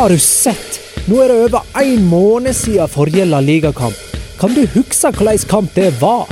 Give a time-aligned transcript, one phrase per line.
[0.00, 0.80] Har du sett?
[1.04, 3.98] Nå er det over en måned siden forrige La Liga-kamp.
[4.40, 6.24] Kan du huske hvordan kamp det var?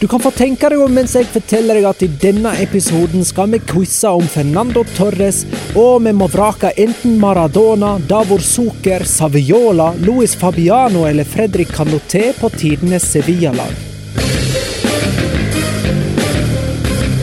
[0.00, 3.52] Du kan få tenke deg om mens jeg forteller deg at i denne episoden skal
[3.54, 5.44] vi quize om Fernando Torres,
[5.78, 12.50] og vi må vrake enten Maradona, Davor Zucker, Saviola, Luis Fabiano eller Fredrik Canoté på
[12.58, 13.82] tidenes Sevilla-lag.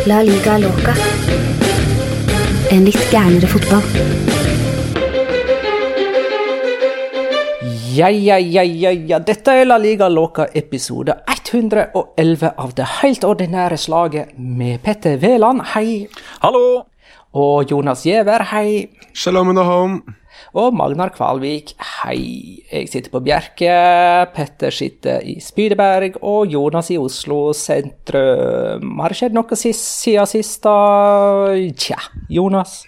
[0.08, 0.96] La liga loca.
[2.72, 4.23] En litt gærnere fotball.
[7.94, 9.20] Ja, ja, ja, ja, ja.
[9.20, 15.62] Dette er La Liga Loca episode 111 av det helt ordinære slaget med Petter Veland,
[15.76, 16.08] hei.
[16.42, 16.88] Hallo!
[17.38, 18.88] Og Jonas Giæver, hei.
[19.14, 20.16] Shalom home.
[20.58, 22.64] Og Magnar Kvalvik, hei.
[22.72, 23.76] Jeg sitter på Bjerke,
[24.34, 28.90] Petter sitter i Spydeberg, og Jonas i Oslo sentrum.
[29.04, 31.54] Har det skjedd noe sist, siden sist, da?
[31.78, 32.02] Tja,
[32.34, 32.80] Jonas?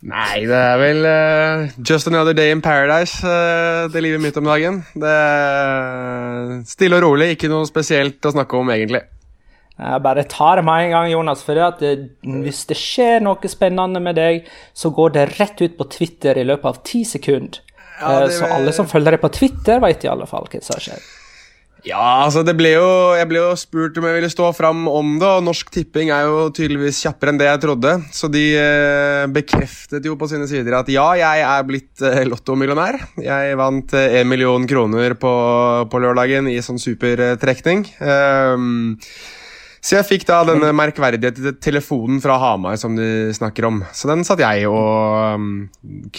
[0.00, 4.46] Nei, det er vel uh, just another day in paradise, uh, det livet mitt om
[4.48, 4.78] dagen.
[4.96, 9.02] Det er stille og rolig, ikke noe spesielt å snakke om, egentlig.
[9.80, 11.44] Jeg bare tar det med en gang, Jonas.
[11.44, 11.92] For at det,
[12.24, 16.44] hvis det skjer noe spennende med deg, så går det rett ut på Twitter i
[16.48, 17.60] løpet av ti sekunder.
[18.00, 20.76] Ja, det- Så alle som følger deg på Twitter, vet i alle fall hva som
[20.76, 21.08] har skjedd.
[21.86, 25.16] Ja, altså det ble jo, Jeg ble jo spurt om jeg ville stå fram om
[25.20, 27.96] det, og Norsk Tipping er jo tydeligvis kjappere enn det jeg trodde.
[28.14, 33.00] Så de eh, bekreftet jo på sine sider at ja, jeg er blitt eh, lottomillionær.
[33.24, 35.34] Jeg vant én million kroner på,
[35.90, 37.86] på lørdagen i sånn supertrekning.
[38.00, 38.96] Um,
[39.80, 43.80] så jeg fikk da denne merkverdige telefonen fra Hamar som de snakker om.
[43.96, 45.54] Så den satt jeg og um,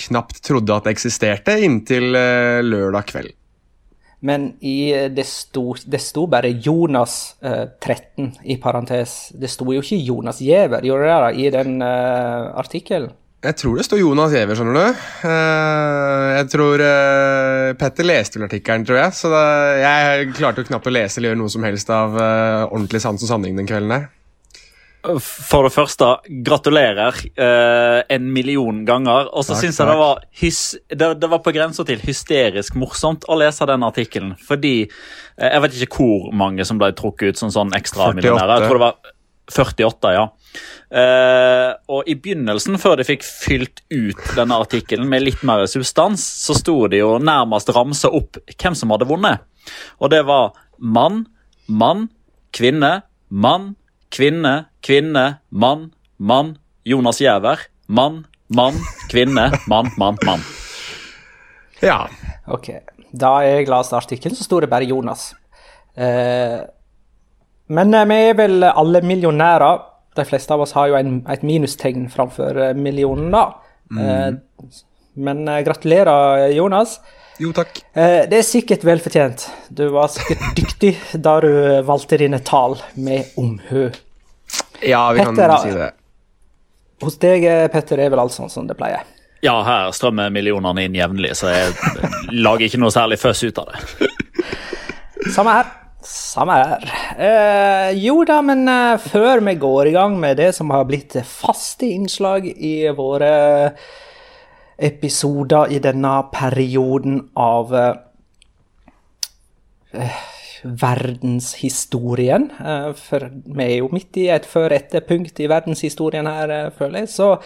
[0.08, 3.36] knapt trodde at det eksisterte inntil eh, lørdag kveld.
[4.22, 9.32] Men i, eh, det, sto, det sto bare Jonas eh, 13 i parentes.
[9.34, 13.10] Det sto jo ikke Jonas Giæver, gjorde det da, i den uh, artikkelen?
[13.42, 15.02] Jeg tror det står Jonas Giæver, skjønner du.
[15.26, 19.18] Uh, jeg tror uh, Petter leste vel artikkelen, tror jeg.
[19.18, 19.44] Så da,
[19.82, 23.26] jeg klarte jo knapt å lese eller gjøre noe som helst av uh, ordentlig sans
[23.26, 24.10] og sanning den kvelden der.
[25.02, 26.08] For det første,
[26.46, 29.32] gratulerer eh, en million ganger.
[29.34, 33.38] Og så syns jeg det var, det, det var på grensa til hysterisk morsomt å
[33.42, 34.36] lese den artikkelen.
[34.46, 38.62] Fordi eh, jeg vet ikke hvor mange som ble trukket ut som sånn ekstramillionærer.
[38.62, 39.18] Jeg tror det var
[39.52, 40.28] 48, ja.
[40.92, 46.24] Eh, og i begynnelsen, før de fikk fylt ut denne artikkelen med litt mer substans,
[46.46, 49.44] så sto det jo nærmest ramsa opp hvem som hadde vunnet.
[50.00, 51.26] Og det var mann,
[51.68, 52.10] mann,
[52.56, 53.74] kvinne, mann,
[54.12, 56.56] kvinne, kvinne, mann, mann,
[56.86, 58.78] Jonas Giæver, mann, mann,
[59.12, 60.44] kvinne, mann, mann, mann.
[61.82, 62.06] Ja.
[62.48, 62.70] Ok.
[63.12, 65.32] Da jeg leste artikkelen, så sto det bare Jonas.
[65.96, 66.60] Eh,
[67.72, 69.88] men eh, vi er vel alle millionærer.
[70.16, 73.46] De fleste av oss har jo en, et minustegn framfor eh, millionen, da.
[73.92, 74.30] Eh,
[75.22, 77.00] men eh, gratulerer, Jonas.
[77.42, 77.82] Jo, takk.
[77.98, 79.48] Eh, det er sikkert velfortjent.
[79.74, 81.52] Du var sikkert dyktig da du
[81.88, 83.90] valgte dine tall med omhu.
[84.82, 85.90] Ja, vi kan Petter, kan si det.
[87.02, 89.06] Hos deg, Petter, er vel alt sånn som det pleier.
[89.42, 91.72] Ja, her strømmer millionene inn jevnlig, så jeg
[92.30, 94.10] lager ikke noe særlig føss ut av det.
[95.36, 95.72] Samme her.
[96.06, 96.86] Samme her.
[97.22, 101.14] Eh, jo da, men eh, før vi går i gang med det som har blitt
[101.30, 103.34] faste innslag i våre
[104.82, 107.94] episoder i denne perioden av eh,
[110.02, 110.22] eh,
[110.64, 117.06] verdenshistorien, eh, for vi er jo midt i et før-etter-punkt i verdenshistorien her, eh, føler
[117.06, 117.38] jeg, så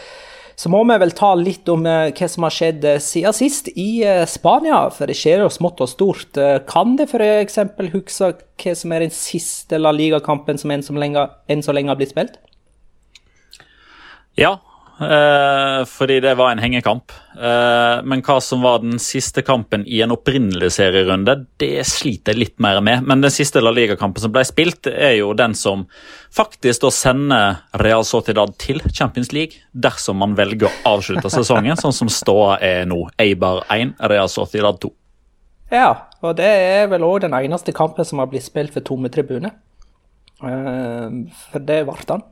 [0.55, 3.99] så må vi vel ta litt om eh, hva som har skjedd siden sist i
[4.23, 4.85] Spania.
[4.87, 6.39] For det skjer jo smått og stort.
[6.69, 7.59] Kan det f.eks.
[7.91, 11.27] huske hva som er den siste La Liga-kampen som enn så lenge,
[11.91, 12.39] har blitt spilt?
[14.39, 14.55] Ja,
[14.97, 17.11] fordi det var en hengekamp.
[17.35, 22.39] Eh, men hva som var den siste kampen i en opprinnelig serierunde, det sliter jeg
[22.39, 23.03] litt mer med.
[23.03, 25.83] Men den siste La Liga-kampen som ble spilt, er jo den som
[26.35, 31.95] faktisk da sender Real Sociedad til Champions League dersom man velger å avslutte sesongen, sånn
[31.95, 33.01] som ståa er nå.
[33.19, 34.93] Eibar 1, Real Sociedad 2.
[35.73, 35.89] Ja,
[36.23, 39.57] og det er vel òg den eneste kampen som har blitt spilt for tomme tribuner.
[40.43, 41.19] Eh,
[41.51, 42.25] for det ble den.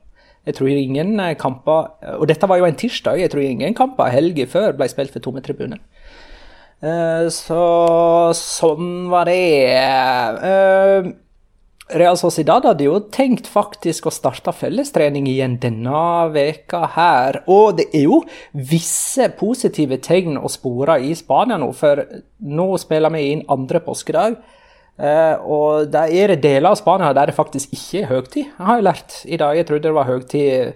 [0.44, 3.22] Jeg tror ingen eh, kamper Og dette var jo en tirsdag.
[3.22, 5.80] Jeg tror ingen kamper helga før ble spilt for tomme tribuner.
[6.84, 7.63] Eh, Så
[8.36, 9.38] sånn var det.
[10.44, 11.12] Eh,
[11.94, 16.04] Real Sociedad hadde jo tenkt faktisk å starte fellestrening igjen denne
[16.34, 17.42] veka her.
[17.51, 18.22] Og det er jo
[18.56, 22.01] visse positive tegn å spore i Spania nå, for
[22.40, 24.40] nå spiller vi inn andre påskedag.
[25.00, 28.78] Eh, og der er det deler av Spania der det faktisk ikke er høgtid, har
[28.78, 29.57] jeg lært i dag.
[29.57, 30.74] Jeg trodde det var høgtid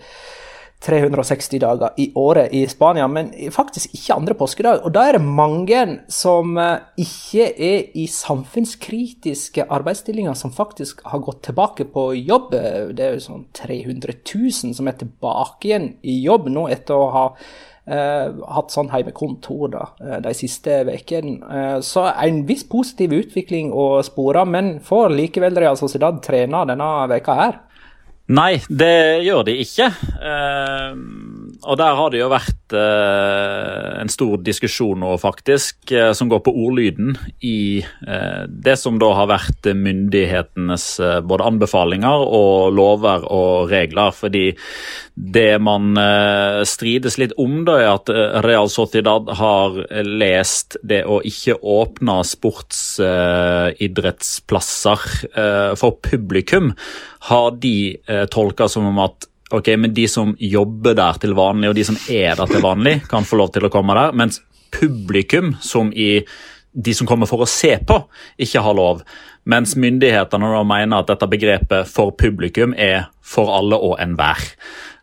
[0.82, 4.84] 360 dager i året i Spania, men faktisk ikke andre påskedag.
[4.86, 11.22] Og da er det mange som eh, ikke er i samfunnskritiske arbeidsstillinger, som faktisk har
[11.26, 12.52] gått tilbake på jobb.
[12.98, 17.10] Det er jo sånn 300 000 som er tilbake igjen i jobb nå etter å
[17.14, 17.26] ha
[17.88, 21.38] hatt sånn hjemmekontor da, uh, de siste ukene.
[21.44, 26.92] Uh, så en viss positiv utvikling å spore, men får likevel Real Sociedad trene denne
[27.14, 27.64] veka her?
[28.28, 29.86] Nei, det gjør de ikke.
[29.88, 30.96] Eh,
[31.64, 36.40] og der har det jo vært eh, en stor diskusjon nå, faktisk, eh, som går
[36.46, 43.24] på ordlyden i eh, det som da har vært myndighetenes eh, både anbefalinger og lover
[43.34, 44.12] og regler.
[44.14, 44.52] Fordi
[45.16, 48.10] det man eh, strides litt om, da, er at
[48.46, 49.70] Real Sociedad har
[50.06, 54.98] lest det å ikke åpne sportsidrettsplasser
[55.78, 56.74] for publikum
[57.28, 57.98] har de
[58.32, 61.98] tolka som om at ok, men de som jobber der til vanlig, og de som
[62.10, 64.16] er der til vanlig, kan få lov til å komme der.
[64.18, 64.42] Mens
[64.74, 66.22] publikum, som i
[66.78, 68.02] de som kommer for å se på,
[68.44, 69.02] ikke har lov.
[69.50, 74.44] Mens myndighetene mener at dette begrepet for publikum er for alle og enhver.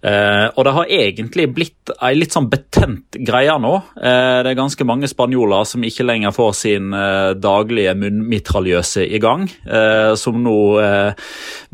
[0.05, 3.73] Uh, og det har egentlig blitt ei litt sånn betent greie nå.
[3.97, 9.21] Eh, det er ganske mange spanjoler som ikke lenger får sin eh, daglige munnmitraljøse i
[9.23, 9.47] gang.
[10.21, 10.56] som nå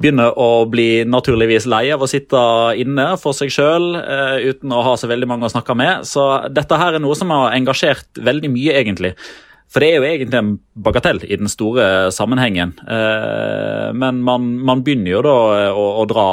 [0.00, 2.40] begynner å bli naturligvis lei av å sitte
[2.78, 3.94] inne for seg sjøl
[4.46, 6.06] uten å ha så veldig mange å snakke med.
[6.08, 9.14] Så dette her er noe som har engasjert veldig mye, egentlig.
[9.70, 12.74] For det er jo egentlig en bagatell i den store sammenhengen.
[13.94, 15.36] men man, man begynner jo da
[15.74, 16.28] å, å dra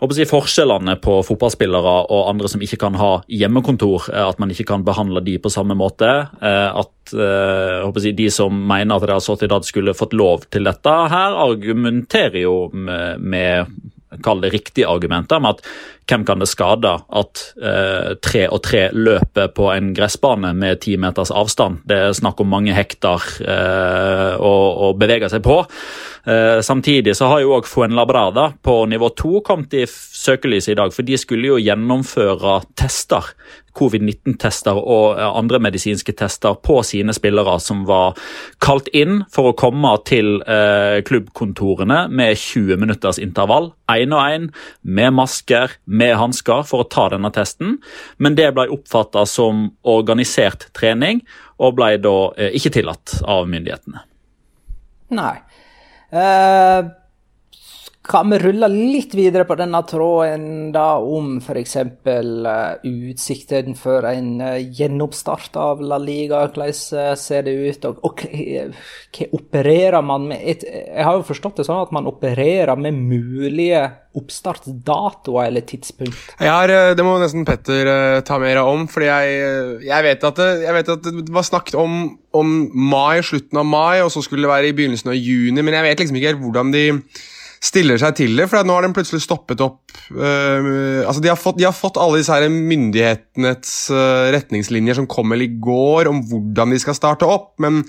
[0.00, 4.84] jeg, forskjellene på fotballspillere og andre som ikke kan ha hjemmekontor, at man ikke kan
[4.86, 6.10] behandle de på samme måte.
[6.42, 10.94] Eh, at eh, jeg, de som mener at Real Sociedad skulle fått lov til dette,
[11.14, 13.74] her argumenterer jo med, med
[14.22, 15.68] kall det riktige argumenter, med at
[16.08, 20.98] hvem kan det skade at eh, tre og tre løper på en gressbane med ti
[21.00, 21.82] meters avstand?
[21.88, 24.54] Det er snakk om mange hektar eh, å,
[24.88, 25.62] å bevege seg på.
[26.24, 30.94] Eh, samtidig så har jo òg Fuenlabrada på nivå 2 kommet i søkelyset i dag,
[30.94, 33.34] for de skulle jo gjennomføre tester.
[33.74, 38.16] Covid-19-tester og eh, andre medisinske tester på sine spillere som var
[38.64, 43.72] kalt inn for å komme til eh, klubbkontorene med 20 minutters intervall.
[43.92, 44.48] Én og én,
[44.80, 47.78] med masker, med hansker, for å ta denne testen.
[48.16, 51.20] Men det ble oppfatta som organisert trening,
[51.60, 54.06] og ble da eh, ikke tillatt av myndighetene.
[55.14, 55.36] Nei.
[56.14, 56.90] Uh,
[58.04, 61.76] kan vi rulle litt videre på denne tråden da om f.eks.
[61.80, 66.42] Eh, utsikten for en uh, gjenoppstart av La Liga?
[66.44, 67.88] Hvordan uh, ser det ut?
[67.88, 70.44] Og, og hva opererer man med?
[70.68, 76.36] Jeg har jo forstått det sånn at man opererer med mulige oppstartsdatoer eller tidspunkt.
[76.38, 81.46] Har, det må nesten Petter ta mer om, for jeg, jeg vet at det var
[81.46, 82.02] snakket om,
[82.36, 85.74] om mai, slutten av mai, og så skulle det være i begynnelsen av juni, men
[85.80, 86.84] jeg vet liksom ikke helt hvordan de
[87.64, 88.48] stiller seg til det.
[88.50, 92.00] For nå har den plutselig stoppet opp uh, altså de har, fått, de har, fått,
[92.00, 96.98] alle disse her myndighetenes uh, retningslinjer som kom vel i går, om hvordan de skal
[96.98, 97.54] starte opp.
[97.64, 97.82] Men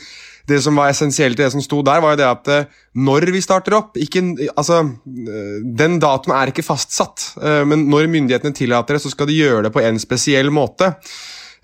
[0.45, 3.30] det som var essensielt i det som sto der, var jo det at uh, når
[3.33, 4.23] vi starter opp ikke,
[4.56, 7.33] altså, Den datoen er ikke fastsatt,
[7.68, 10.94] men når myndighetene tillater det, så skal de gjøre det på en spesiell måte.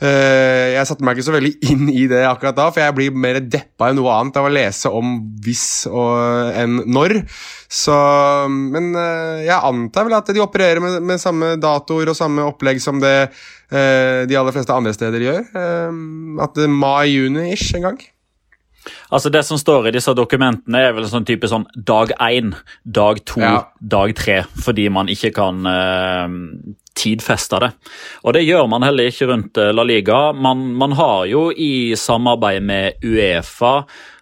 [0.01, 3.17] Uh, jeg satte meg ikke så veldig inn i det akkurat da, for jeg blir
[3.25, 5.11] mer deppa enn noe annet av å lese om
[5.45, 7.19] hvis og enn når.
[7.69, 7.97] Så,
[8.49, 12.81] men uh, jeg antar vel at de opererer med, med, samme datoer og samme opplegg
[12.81, 15.45] som det uh, de aller fleste andre steder gjør.
[16.41, 18.01] at mai-juni-ish en gang.
[19.13, 22.55] Altså Det som står i disse dokumentene, er vel en sånn type sånn dag én,
[22.83, 23.67] dag to, ja.
[23.77, 26.25] dag tre, fordi man ikke kan uh,
[27.01, 27.71] tidfeste det.
[28.23, 30.21] Og det gjør man heller ikke rundt eh, La Liga.
[30.33, 33.81] Man, man har jo i samarbeid med Uefa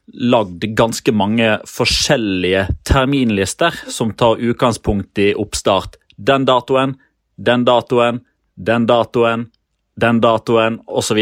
[0.09, 6.95] lagd ganske mange forskjellige terminlister som tar utgangspunkt i oppstart den datoen,
[7.37, 8.19] den datoen,
[8.55, 9.45] den datoen,
[9.95, 11.19] den datoen osv.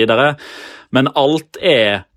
[0.90, 2.08] Men alt er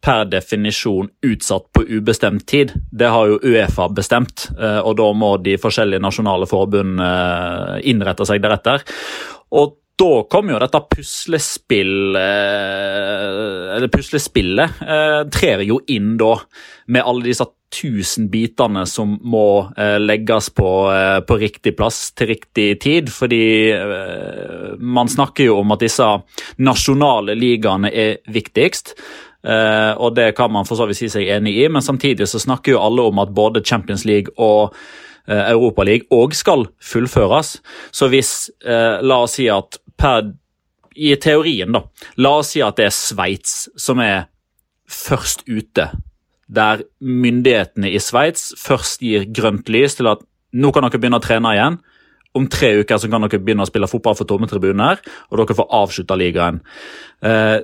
[0.00, 2.72] per definisjon utsatt på ubestemt tid.
[2.90, 8.26] Det har jo Uefa bestemt, eh, og da må de forskjellige nasjonale forbund eh, innrette
[8.28, 8.84] seg deretter.
[9.58, 14.78] Og da kom jo dette puslespill, eh, eller puslespillet
[15.34, 16.38] trer jo inn da,
[16.88, 19.70] med alle disse tusen bitene som må
[20.02, 20.70] legges på,
[21.28, 23.12] på riktig plass til riktig tid.
[23.14, 23.44] Fordi
[24.82, 26.08] man snakker jo om at disse
[26.58, 28.96] nasjonale ligaene er viktigst.
[29.40, 32.42] Uh, og det kan man for så vidt si seg enig i, men samtidig så
[32.42, 34.74] snakker jo alle om at både Champions League og
[35.30, 37.60] Europaliga òg skal fullføres.
[37.94, 38.30] Så hvis,
[38.64, 40.32] la oss si at per
[40.96, 41.84] i teorien, da.
[42.18, 44.26] La oss si at det er Sveits som er
[44.90, 45.86] først ute.
[46.50, 51.24] Der myndighetene i Sveits først gir grønt lys til at nå kan dere begynne å
[51.24, 51.78] trene igjen.
[52.36, 55.56] Om tre uker så kan dere begynne å spille fotball for tomme tribuner, og dere
[55.58, 56.60] får avslutta ligaen.
[57.26, 57.56] Eh,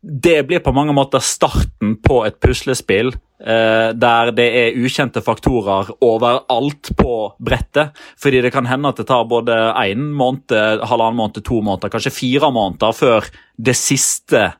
[0.00, 5.92] det blir på mange måter starten på et puslespill eh, der det er ukjente faktorer
[6.04, 7.92] overalt på brettet.
[8.16, 12.16] Fordi det kan hende at det tar både én måned, halvannen måned, to måneder, kanskje
[12.16, 13.28] fire måneder før
[13.60, 14.54] det siste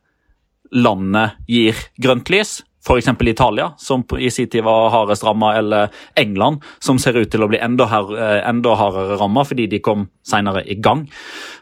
[0.75, 2.59] landet gir grønt lys.
[2.85, 3.09] F.eks.
[3.21, 5.89] Italia, som i sin tid var hardest ramma, eller
[6.21, 9.81] England, som ser ut til å bli enda, her, eh, enda hardere ramma fordi de
[9.81, 11.07] kom senere i gang.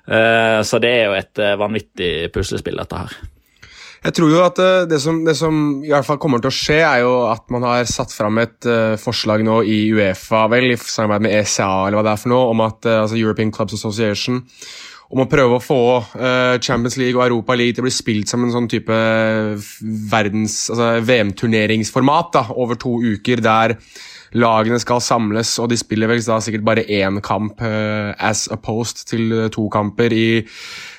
[0.09, 3.15] Eh, så det er jo et eh, vanvittig puslespill, dette her.
[4.03, 4.59] Jeg tror jo at
[4.91, 7.63] det som, det som, i hvert fall kommer til å skje, er jo at man
[7.69, 8.67] har satt fram et
[8.99, 12.49] forslag nå i Uefa, vel, i samarbeid med ECA, eller hva det er for noe,
[12.51, 14.43] om at altså European Clubs Association
[15.13, 18.33] om å prøve å få uh, Champions League og Europa League til å bli spilt
[18.33, 18.97] som en sånn type
[20.13, 23.77] verdens, altså VM-turneringsformat over to uker, der
[24.33, 29.05] lagene skal samles, og de spiller vel da sikkert bare én kamp uh, as opposed
[29.11, 30.27] til to kamper i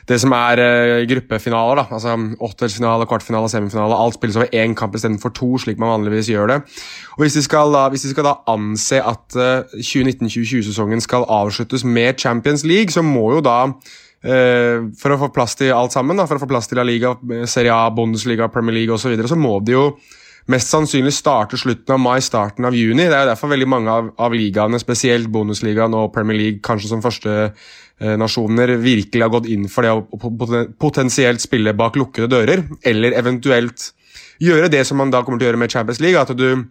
[0.06, 1.82] det som er uh, gruppefinaler.
[1.82, 3.98] da, altså Åttedelsfinale, kvartfinale, semifinale.
[3.98, 6.62] Alt spilles over én kamp istedenfor to, slik man vanligvis gjør det.
[7.18, 12.20] Og Hvis de skal da, de skal da anse at uh, 2019-2020-sesongen skal avsluttes med
[12.22, 13.72] Champions League, så må jo da
[14.24, 17.10] for å få plass til alt sammen, da, for å få plass til La Liga,
[17.50, 19.88] Serie A, Bundesliga, Premier League osv., så, videre, så må de jo
[20.52, 23.06] mest sannsynlig starte slutten av mai, starten av juni.
[23.06, 26.92] Det er jo derfor veldig mange av, av ligaene, spesielt Bundesligaen og Premier League, kanskje
[26.92, 32.32] som første eh, nasjoner, virkelig har gått inn for det å potensielt spille bak lukkede
[32.32, 33.92] dører, eller eventuelt
[34.44, 36.66] gjøre det som man da kommer til å gjøre med Champions League, at du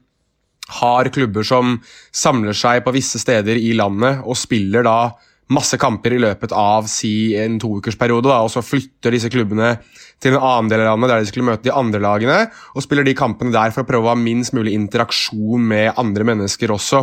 [0.83, 1.79] har klubber som
[2.15, 4.99] samler seg på visse steder i landet og spiller da
[5.53, 9.75] masse kamper i løpet av si en toukersperiode, og så flytter disse klubbene
[10.23, 12.39] til en annen del av landet der de skulle møte de andre lagene,
[12.77, 16.29] og spiller de kampene der for å prøve å ha minst mulig interaksjon med andre
[16.31, 17.03] mennesker også.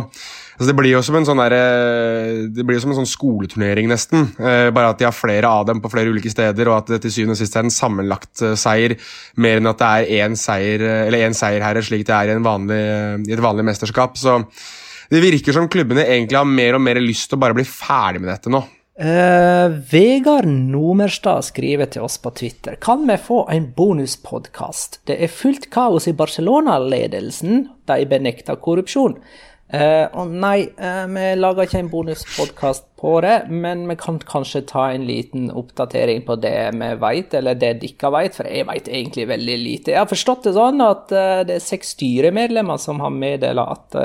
[0.60, 3.88] Altså, det blir jo som en sånn, der, eh, det blir som en sånn skoleturnering,
[3.88, 4.26] nesten.
[4.36, 7.02] Eh, bare at de har flere av dem på flere ulike steder, og at det
[7.02, 8.96] til syvende og sist er en sammenlagt eh, seier,
[9.36, 12.82] mer enn at det er én seier, eller én seierherre, slik det er i, vanlig,
[13.28, 14.20] i et vanlig mesterskap.
[14.20, 14.36] Så
[15.10, 18.22] det virker som klubbene egentlig har mer og mer lyst til å bare bli ferdig
[18.22, 18.62] med dette nå.
[19.00, 22.76] Uh, Vegard Nomerstad skriver til oss på Twitter.
[22.84, 25.00] Kan vi få en bonuspodkast?
[25.08, 27.64] Det er fullt kaos i Barcelona-ledelsen.
[27.88, 29.16] De benekter korrupsjon.
[29.70, 34.64] Uh, og nei, uh, vi lager ikke en bonuspodkast på det, men vi kan kanskje
[34.66, 38.88] ta en liten oppdatering på det vi vet, eller det dere vet, for jeg vet
[38.90, 39.92] egentlig veldig lite.
[39.94, 43.98] Jeg har forstått det sånn at uh, det er seks styremedlemmer som har meddela at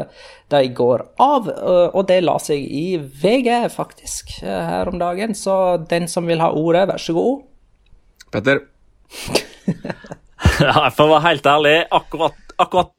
[0.53, 5.33] de går av, og det la seg i VG, faktisk, her om dagen.
[5.33, 5.55] Så
[5.89, 7.41] den som vil ha ordet, vær så god.
[8.35, 8.61] Petter.
[10.61, 12.93] ja, for å være helt ærlig, akkurat, akkurat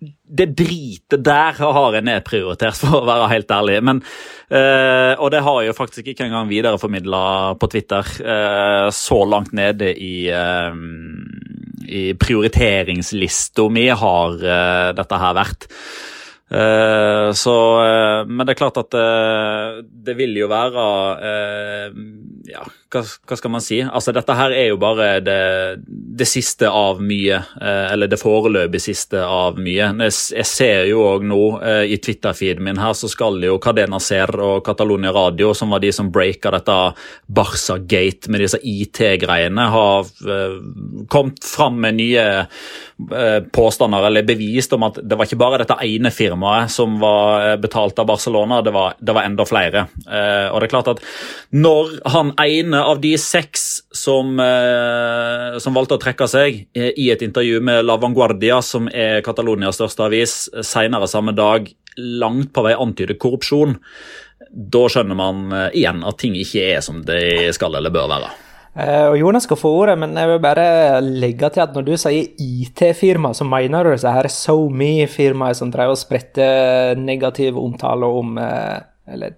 [0.00, 3.78] det dritet der har jeg nedprioritert, for å være helt ærlig.
[3.88, 4.02] Men,
[4.50, 7.22] øh, og det har jeg jo faktisk ikke engang videreformidla
[7.60, 8.10] på Twitter.
[8.20, 10.76] Øh, så langt nede i, øh,
[11.86, 14.36] i prioriteringslista mi har
[14.96, 15.70] dette her vært.
[16.46, 20.84] Uh, så, uh, men det er klart at uh, det vil jo være
[22.46, 22.62] Ja,
[22.92, 23.80] hva, hva, skal man si?
[23.82, 25.38] Altså, dette her er jo bare det,
[25.86, 27.40] det siste av mye.
[27.60, 29.90] eller det foreløpig siste av mye.
[30.06, 31.40] Jeg, jeg ser jo òg nå
[31.86, 35.92] i Twitter-feeden min her, så skal jo Cadena Ser og Catalonia Radio, som var de
[35.94, 36.78] som breaka dette
[37.26, 40.06] Barca-gate med disse IT-greiene, har
[41.12, 42.26] kommet fram med nye
[43.52, 47.56] påstander eller bevist om at det var ikke bare dette ene firmaet som var eh,
[47.60, 49.86] betalt av Barcelona, det var, det var enda flere.
[50.06, 51.02] Eh, og det er klart at
[51.56, 53.64] når han ene av de seks
[53.94, 58.90] som, eh, som valgte å trekke seg eh, i et intervju med La Vanguardia, som
[58.92, 63.78] er Catalonias største avis, senere samme dag langt på vei antyder korrupsjon,
[64.50, 68.34] da skjønner man eh, igjen at ting ikke er som de skal eller bør være.
[68.76, 72.26] Og Jonas skal få ordet, men jeg vil bare legge til at når du sier
[72.36, 76.44] IT-firma, så mener du disse her SoMe-firmaet som drev og spredte
[77.00, 79.32] negativ omtale om Eller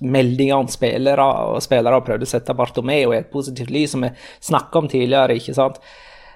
[0.00, 4.04] meldinger om spillere, og spillere har prøvd å sette Bartomeo i et positivt lys, som
[4.06, 4.12] vi
[4.44, 5.80] snakka om tidligere, ikke sant?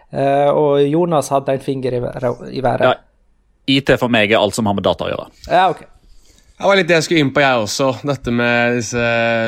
[0.09, 2.87] Uh, og Jonas hadde en finger i, i været.
[2.88, 2.95] Ja,
[3.69, 5.28] IT for meg er alt som har med data å gjøre.
[5.50, 5.85] Ja, ok.
[6.58, 7.88] Det var litt det jeg skulle inn på, jeg også.
[8.02, 9.02] Dette med disse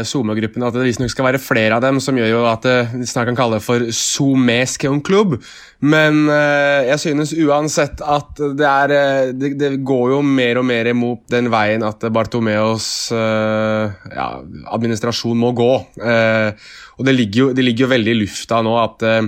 [0.06, 0.68] SoMe-gruppene.
[0.68, 3.38] At det visstnok skal være flere av dem, som gjør jo at vi snart kan
[3.38, 5.34] kalle det for SoMesk klubb.
[5.82, 10.68] Men eh, jeg synes uansett at det er eh, det, det, går jo mer og
[10.70, 12.86] mer imot den veien at Bartomeos
[13.16, 14.28] eh, ja,
[14.70, 15.72] administrasjon må gå.
[15.90, 19.22] og det ligger, jo, det ligger jo veldig i lufta nå at Eh,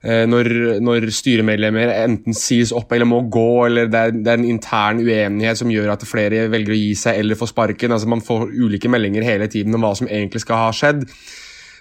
[0.00, 0.48] når,
[0.80, 5.02] når, styremedlemmer enten sies opp eller må gå, eller det er, det er, en intern
[5.04, 7.92] uenighet som gjør at flere velger å gi seg eller få sparken.
[7.92, 11.04] altså Man får ulike meldinger hele tiden om hva som egentlig skal ha skjedd.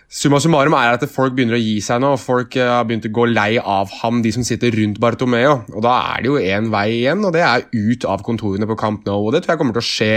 [0.09, 2.15] Summa summarum er at folk begynner å gi seg nå.
[2.17, 5.59] Folk eh, har begynt å gå lei av ham, de som sitter rundt Bartomeo.
[5.69, 8.77] Og Da er det jo én vei igjen, og det er ut av kontorene på
[8.79, 9.27] Camp Nou.
[9.27, 10.15] og Det tror jeg kommer til å skje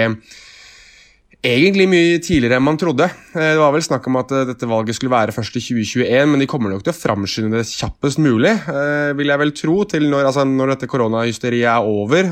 [1.43, 3.09] egentlig mye tidligere enn man trodde.
[3.35, 6.31] Eh, det var vel snakk om at eh, dette valget skulle være først i 2021,
[6.31, 9.77] men de kommer nok til å framskynde det kjappest mulig, eh, vil jeg vel tro,
[9.91, 12.31] til når, altså når dette koronahysteriet er over.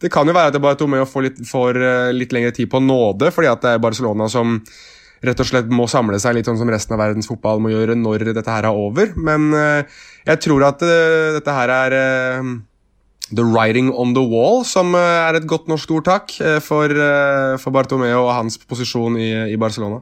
[0.00, 1.80] Det kan jo være at det bare Tomeo får litt, får
[2.16, 4.60] litt lengre tid på nåde, fordi at det er Barcelona som
[5.26, 7.96] rett og slett må samle seg litt sånn som resten av verdens fotball må gjøre
[7.98, 9.12] når dette her er over.
[9.16, 11.98] Men jeg tror at dette her er
[13.34, 17.56] The Writing on the Wall, som eh, er et godt norsk ordtak eh, for, eh,
[17.58, 19.98] for Bartomeo og hans posisjon i, i, Barcelona.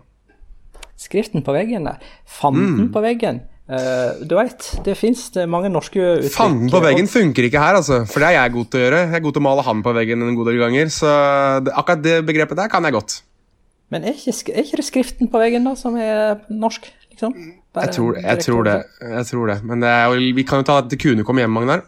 [1.01, 2.03] Skriften på veggen der.
[2.29, 2.93] Fanden mm.
[2.95, 3.43] på veggen.
[3.65, 6.35] Uh, du vet, det fins mange norske uttrykk.
[6.35, 8.03] Fanden på veggen funker ikke her, altså.
[8.05, 8.99] For det er jeg god til å gjøre.
[9.07, 10.91] Jeg er god til å male han på veggen en god del ganger.
[10.93, 11.13] Så
[11.65, 13.17] det, akkurat det begrepet der kan jeg godt.
[13.95, 16.91] Men er ikke, er ikke det skriften på veggen da som er norsk?
[17.15, 17.33] Liksom?
[17.81, 19.59] Jeg tror, jeg, tror det, jeg tror det.
[19.65, 21.87] Men det jo, vi kan jo ta at Kune kom hjem, Magnar.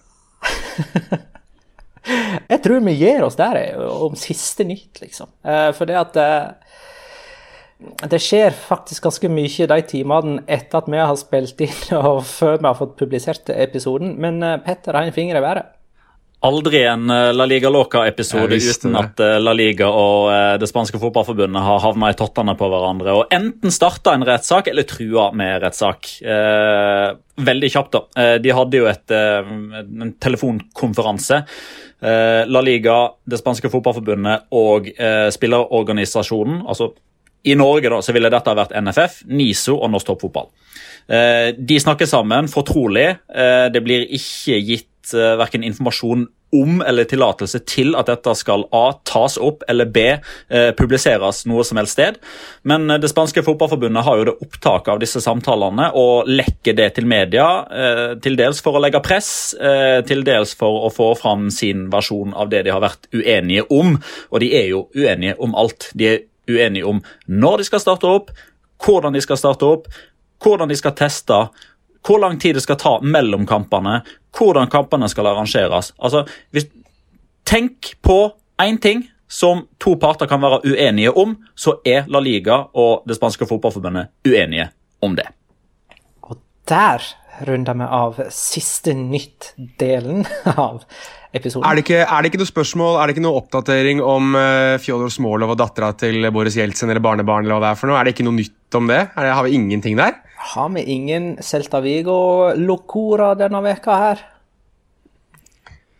[2.52, 5.30] jeg tror vi gir oss der om siste nytt, liksom.
[5.47, 6.76] Eh, for det at eh,
[8.09, 12.59] det skjer faktisk ganske mye de timene etter at vi har spilt inn og før
[12.61, 14.16] vi har fått publisert episoden.
[14.23, 15.75] Men eh, Petter har en finger i været.
[16.47, 22.12] Aldri en La Liga Loca-episode uten at La Liga og det spanske fotballforbundet har havna
[22.12, 26.12] i tottene på hverandre og enten starta en rettssak eller trua med rettssak.
[26.23, 27.09] Eh,
[27.50, 28.29] veldig kjapt, da.
[28.38, 31.43] De hadde jo et, en telefonkonferanse
[32.00, 36.62] Eh, La Liga, det spanske fotballforbundet og eh, spillerorganisasjonen.
[36.68, 36.92] altså
[37.47, 40.49] i Norge da, så ville dette ha vært NFF, NISO og Norsk Toppfotball.
[41.07, 43.07] Eh, de snakker sammen fortrolig.
[43.73, 48.85] Det blir ikke gitt verken informasjon om eller tillatelse til at dette skal A.
[49.04, 50.04] tas opp eller B.
[50.48, 52.18] Eh, publiseres noe som helst sted.
[52.62, 56.92] Men eh, det spanske fotballforbundet har jo det opptaket av disse samtalene og lekker det
[56.98, 57.48] til media.
[57.66, 61.88] Eh, til dels for å legge press, eh, til dels for å få fram sin
[61.92, 63.96] versjon av det de har vært uenige om.
[64.30, 65.90] Og de er jo uenige om alt.
[65.94, 68.30] De er uenige om når de skal starte opp,
[68.85, 69.88] hvordan de skal starte opp,
[70.44, 71.46] hvordan de skal teste
[72.07, 74.01] hvor lang tid det skal ta mellom kampene,
[74.37, 75.92] hvordan kampene skal arrangeres.
[75.99, 76.69] Altså, hvis,
[77.47, 82.57] Tenk på én ting som to parter kan være uenige om, så er La Liga
[82.75, 84.66] og det spanske fotballforbundet uenige
[85.03, 85.29] om det.
[86.27, 87.07] Og der
[87.47, 90.83] runder vi av siste nytt-delen av
[91.33, 91.67] episoden.
[91.69, 94.77] Er det, ikke, er det, ikke, noe spørsmål, er det ikke noe oppdatering om uh,
[94.83, 97.47] Fjodor Smolov og dattera til Boris Jeltsin eller barnebarn?
[97.47, 97.99] eller hva det Er for noe?
[98.01, 99.03] Er det ikke noe nytt om det?
[99.17, 100.21] det har vi ingenting der?
[100.53, 104.25] Har vi ingen Celta Vigo-locora denne veka her?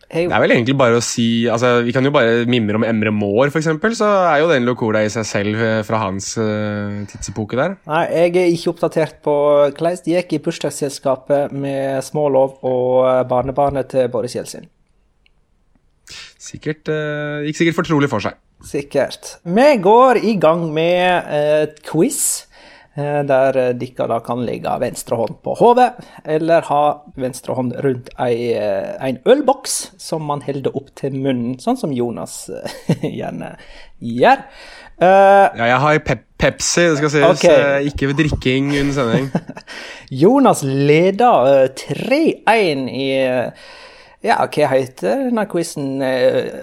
[0.07, 0.29] Jeg...
[0.29, 3.11] Det er vel egentlig bare å si altså, Vi kan jo bare mimre om Emre
[3.11, 3.67] Moore, f.eks.
[3.99, 7.75] Så er jo den locora i seg selv eh, fra hans uh, tidsepoke der.
[7.89, 9.35] Nei, jeg er ikke oppdatert på
[9.65, 14.69] hvordan det gikk i bursdagsselskapet med Smålov og barnebarnet til Boris Jeltsin.
[16.47, 18.39] Sikkert, uh, gikk sikkert fortrolig for seg.
[18.65, 19.37] Sikkert.
[19.45, 22.47] Vi går i gang med et quiz.
[22.97, 25.91] Eh, der eh, dere da kan legge venstre hånd på hodet,
[26.25, 26.81] eller ha
[27.21, 31.93] venstre hånd rundt ei, eh, en ølboks som man holder opp til munnen, sånn som
[31.93, 32.47] Jonas
[33.19, 33.53] gjerne
[34.01, 34.41] gjør.
[34.97, 37.23] Uh, ja, jeg har pep Pepsi, det skal sies.
[37.25, 37.87] Okay.
[37.89, 39.29] Ikke ved drikking under sending.
[40.21, 43.07] Jonas leder 3-1 i
[44.27, 46.01] ja, hva heter denne quizen?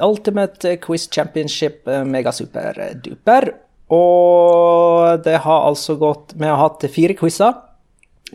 [0.04, 3.50] Ultimate Quiz Championship Megasuperduper.
[3.92, 7.58] Og det har altså gått Vi har hatt fire quizer.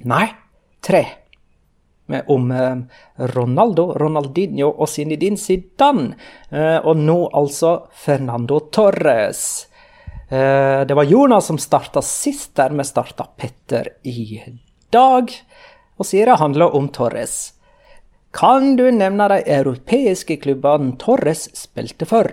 [0.07, 0.27] Nei,
[0.85, 1.03] tre.
[2.09, 2.77] Med om eh,
[3.35, 6.15] Ronaldo, Ronaldinho og Zinedine Zidane.
[6.49, 9.43] Eh, og nå altså Fernando Torres.
[10.29, 14.41] Eh, det var Jonas som starta sist, dermed starta Petter i
[14.89, 15.29] dag.
[15.99, 17.58] Og sier det handler om Torres.
[18.31, 22.29] Kan du nevne de europeiske klubbene Torres spilte for?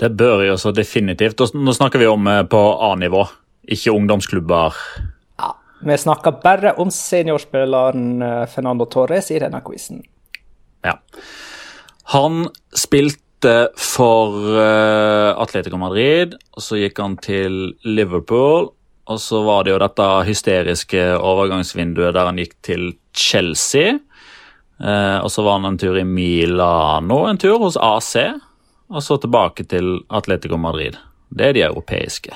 [0.00, 1.42] Det bør jeg også definitivt.
[1.54, 2.60] Nå snakker vi om eh, på
[2.90, 3.26] A-nivå,
[3.68, 4.78] ikke ungdomsklubber.
[5.40, 5.52] Ja,
[5.84, 10.00] Vi snakker bare om seniorspilleren eh, Fernando Torres i denne quizen.
[10.86, 10.96] Ja.
[12.14, 18.68] Han spilte for uh, Atletico Madrid, og så gikk han til Liverpool.
[19.10, 23.96] Og så var det jo dette hysteriske overgangsvinduet der han gikk til Chelsea.
[24.80, 28.14] Eh, og så var han en tur i Milano, en tur hos AC,
[28.90, 30.96] og så tilbake til Atletico Madrid.
[31.28, 32.32] Det er de europeiske.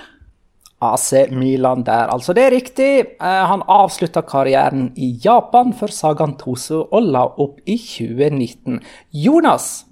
[0.84, 2.34] AC Milan der, altså.
[2.34, 2.90] Det er riktig.
[3.22, 8.82] Eh, han avslutta karrieren i Japan for Sagan Toso og la opp i 2019.
[9.14, 9.87] Jonas,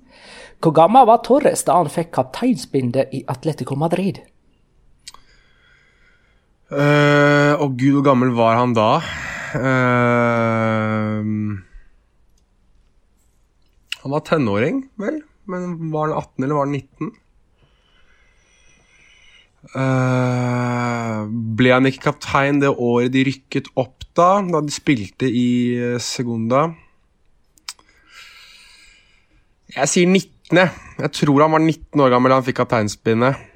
[0.62, 4.20] hvor gammel var Torres da han fikk kapteinsbindet i Atletico Madrid?
[6.72, 9.02] Uh, oh gud, hvor gammel var han da?
[9.52, 11.20] Uh,
[14.00, 15.18] han var tenåring, vel?
[15.52, 17.12] Men var han 18 eller var han 19?
[19.76, 21.28] Uh,
[21.60, 24.40] ble han ikke kaptein det året de rykket opp, da?
[24.40, 26.70] Da de spilte i uh, Segunda?
[29.76, 30.72] Jeg sier 19, jeg.
[31.04, 33.51] Jeg tror han var 19 år gammel da han fikk kapteinspinnet.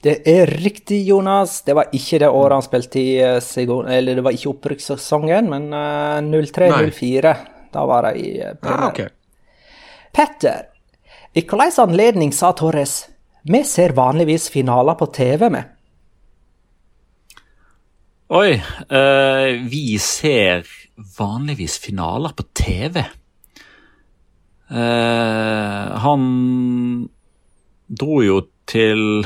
[0.00, 1.60] Det er riktig, Jonas.
[1.66, 5.70] Det var ikke det året han spilte i uh, Eller det var ikke opprykkssesongen, men
[6.32, 7.34] 03-04.
[7.70, 8.80] Da var det i Premier.
[8.80, 9.08] ah, okay.
[10.12, 10.70] Petter,
[11.30, 13.04] i hvilken anledning sa Torres
[13.42, 15.76] vi ser vanligvis finaler på TV med.
[18.30, 18.60] Oi.
[18.92, 20.66] Uh, vi ser
[21.18, 23.00] vanligvis finaler på TV.
[24.70, 26.26] Uh, eh, han
[27.88, 28.36] dro jo
[28.70, 29.24] til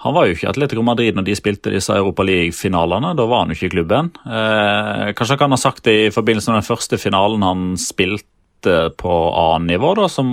[0.00, 3.12] Han var jo ikke i Atletico Madrid når de spilte disse Europa League-finalene.
[3.18, 4.08] Da var han jo ikke i klubben.
[4.24, 8.78] Eh, kanskje han kan ha sagt det i forbindelse med den første finalen han spilte
[9.00, 10.30] på A-nivå, da, som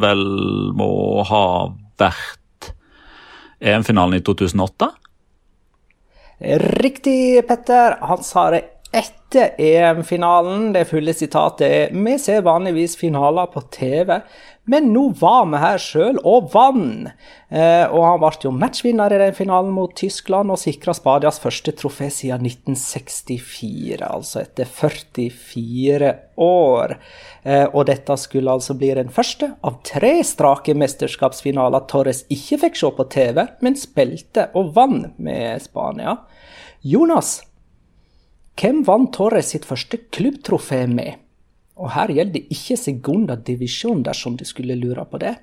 [0.00, 0.24] vel
[0.76, 0.88] må
[1.28, 1.44] ha
[2.00, 2.70] vært
[3.60, 4.88] EM-finalen i 2008?
[6.84, 7.98] Riktig, Petter.
[8.08, 8.64] Han sa det
[8.94, 10.72] etter EM-finalen.
[10.74, 14.20] Det fulle sitatet er Vi ser vanligvis finaler på TV,
[14.70, 17.10] men nå var vi her sjøl og vant.
[17.54, 21.74] Eh, og han ble jo matchvinner i den finalen mot Tyskland og sikra Spadias første
[21.76, 26.96] trofé siden 1964, altså etter 44 år.
[27.44, 32.80] Eh, og dette skulle altså bli den første av tre strake mesterskapsfinaler Torres ikke fikk
[32.80, 36.16] se på TV, men spilte og vant med Spania.
[36.84, 37.36] Jonas,
[38.60, 41.20] hvem vant Torres sitt første klubbtrofé med?
[41.74, 45.34] Og her gjelder det ikke Segunda divisjon, dersom du skulle lure på det.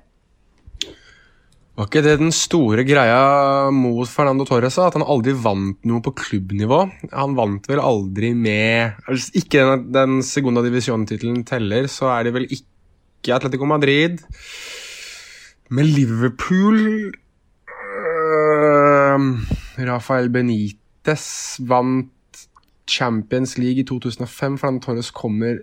[1.72, 4.76] Var ikke det den store greia mot Fernando Torres?
[4.80, 6.82] At han aldri vant noe på klubbnivå?
[7.14, 12.34] Han vant vel aldri med Hvis ikke den, den Segunda divisjon-tittelen teller, så er det
[12.36, 14.20] vel ikke Atletico Madrid.
[15.72, 17.12] Med Liverpool
[19.80, 22.44] Rafael Benitez vant
[22.88, 24.58] Champions League i 2005.
[24.60, 25.62] Fernando Torres kommer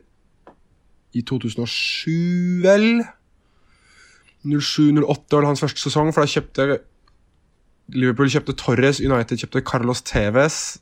[1.17, 2.89] i 2007, vel?
[4.45, 6.67] 07-08 var det hans første sesong, for da kjøpte
[7.95, 10.77] Liverpool kjøpte Torres, United kjøpte Carlos Tevez.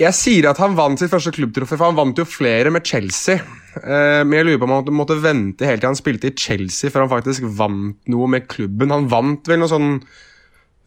[0.00, 3.40] Jeg sier at han vant sitt første klubbtrofé, for han vant jo flere med Chelsea.
[3.76, 6.90] Eh, men jeg lurer på om han måtte vente helt til han spilte i Chelsea
[6.92, 8.94] før han faktisk vant noe med klubben.
[8.94, 9.90] Han vant vel noe sånn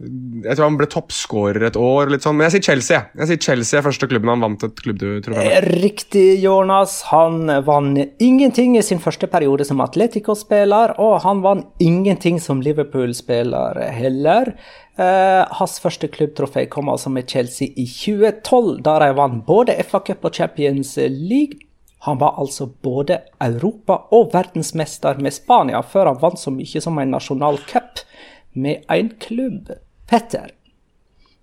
[0.02, 2.10] jeg tror han ble toppskårer et år.
[2.20, 3.00] sånn, Men jeg sier Chelsea.
[3.16, 5.68] Jeg sier Chelsea er første klubben han vant et klubbtrofé med.
[5.84, 7.02] Riktig, Jonas.
[7.14, 13.80] Han vant ingenting i sin første periode som Atletico-spiller, og han vant ingenting som Liverpool-spiller
[13.94, 14.56] heller.
[14.98, 20.26] Eh, hans første klubbtrofé kom altså med Chelsea i 2012, da de vant både FA-cup
[20.26, 21.62] og Champions League.
[22.04, 26.98] Han var altså både europa- og verdensmester med Spania før han vant så mye som
[27.00, 28.04] en nasjonal cup
[28.54, 29.72] med en klubb.
[30.08, 30.52] Petter.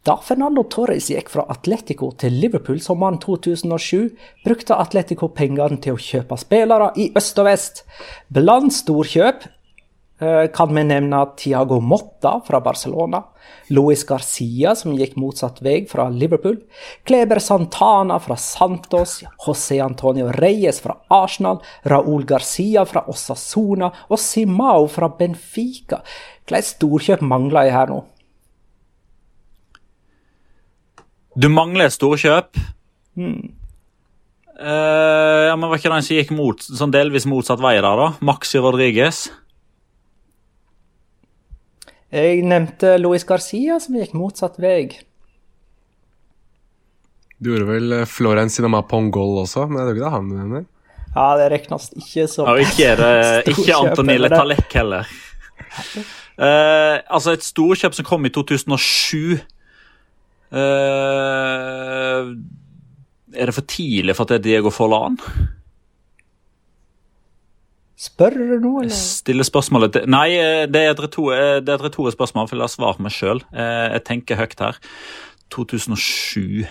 [0.00, 4.14] Da Fernando Torres gikk fra Atletico til Liverpool sommeren 2007,
[4.46, 7.82] brukte Atletico pengene til å kjøpe spillere i øst og vest.
[8.32, 13.20] Blant storkjøp eh, kan vi nevne Tiago Motta fra Barcelona,
[13.76, 16.56] Luis Garcia, som gikk motsatt vei fra Liverpool,
[17.04, 24.88] Kleber Santana fra Santos, José Antonio Reyes fra Arsenal, Raúl Garcia fra Osasona og Simao
[24.88, 26.00] fra Benfica.
[26.48, 28.00] Hvilke storkjøp mangler jeg her nå?
[31.38, 32.58] Du mangler storkjøp.
[33.18, 33.52] Mm.
[34.60, 38.08] Uh, ja, men Var ikke den som gikk mot, sånn delvis motsatt vei der, da?
[38.24, 39.28] Maxi Rodriguez?
[42.10, 44.90] Jeg nevnte Luis Garcia, som gikk motsatt vei.
[47.40, 50.28] Du gjorde vel eh, Florence Cinema Pongol også, men det er jo ikke det han
[50.28, 50.66] du mener?
[51.14, 53.14] Ja, det regnes ikke som ja, ikke, det,
[53.54, 55.08] ikke Antoni Talek heller.
[56.36, 59.38] Uh, altså, et storkjøp som kom i 2007
[60.50, 62.34] Uh,
[63.30, 65.18] er det for tidlig for at det er Diego Forlan?
[68.00, 68.96] Spør du nå, eller?
[68.96, 71.02] Stille spørsmålet til Nei, eh, det er et
[71.84, 73.42] retorisk spørsmål, for jeg oss svare meg sjøl.
[73.52, 74.78] Jeg tenker høyt her.
[75.52, 76.64] 2007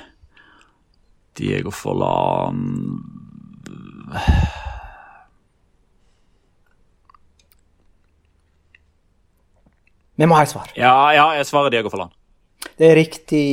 [1.37, 2.63] Diego Forlan
[10.19, 10.71] Vi må ha et svar.
[10.75, 12.11] Ja, ja, jeg svarer Diego Forlan.
[12.79, 13.45] Det er riktig.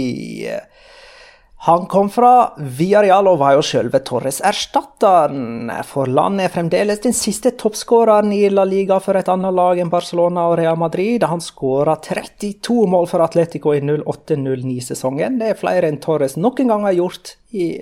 [1.67, 5.73] Han kom fra Villarreal og var jo selve Torres-erstatteren.
[5.89, 9.91] For landet er fremdeles den siste toppskåreren i La Liga for et annet lag enn
[9.91, 11.27] Barcelona og Real Madrid.
[11.27, 15.41] Han skåra 32 mål for Atletico i 08-09-sesongen.
[15.43, 17.73] Det er flere enn Torres noen gang har gjort i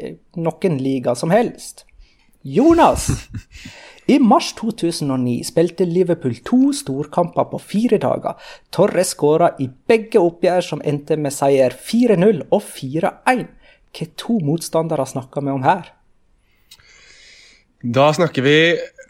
[0.41, 1.85] noen liga som helst.
[2.45, 3.09] Jonas!
[4.05, 8.37] I mars 2009 spilte Liverpool to storkamper på fire dager.
[8.69, 13.47] Torres skåra i begge oppgjør som endte med seier 4-0 og 4-1.
[13.97, 15.89] Hva to motstandere snakker vi om her?
[17.81, 18.59] Da snakker vi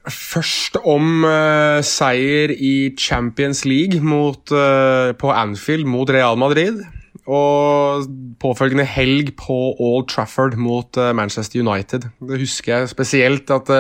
[0.07, 6.85] først om uh, seier i Champions League mot, uh, på Anfield mot Real Madrid.
[7.25, 8.05] Og
[8.43, 12.11] påfølgende helg på Old Trafford mot uh, Manchester United.
[12.21, 13.71] Det husker jeg spesielt at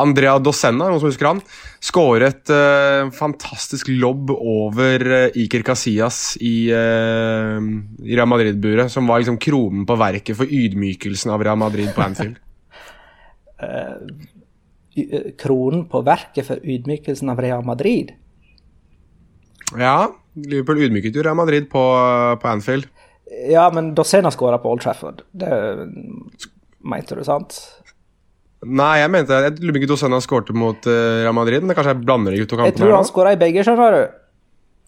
[0.00, 1.40] Andrea Dosenna, noen som husker han,
[1.82, 7.60] skåret uh, fantastisk lobb over uh, Iker Casillas i, uh,
[8.02, 12.04] i Real Madrid-buret, som var liksom kronen på verket for ydmykelsen av Real Madrid på
[12.04, 12.40] Anfield.
[15.40, 18.12] kronen på verket for ydmykelsen av Real Madrid?
[19.78, 21.82] Ja, Liverpool ydmyket jo Real Madrid på,
[22.42, 22.88] på Anfield.
[23.50, 25.22] Ja, men Dosenna skåra på Old Trafford.
[25.32, 25.50] Det
[26.84, 27.56] mente du, sant?
[28.64, 32.04] Nei, jeg mente jeg lurer ikke Dosena skårte mot uh, Real Madrid, men kanskje jeg
[32.04, 32.72] blander de to kampene.
[32.72, 34.20] Jeg tror han skåra i begge, skjønner du.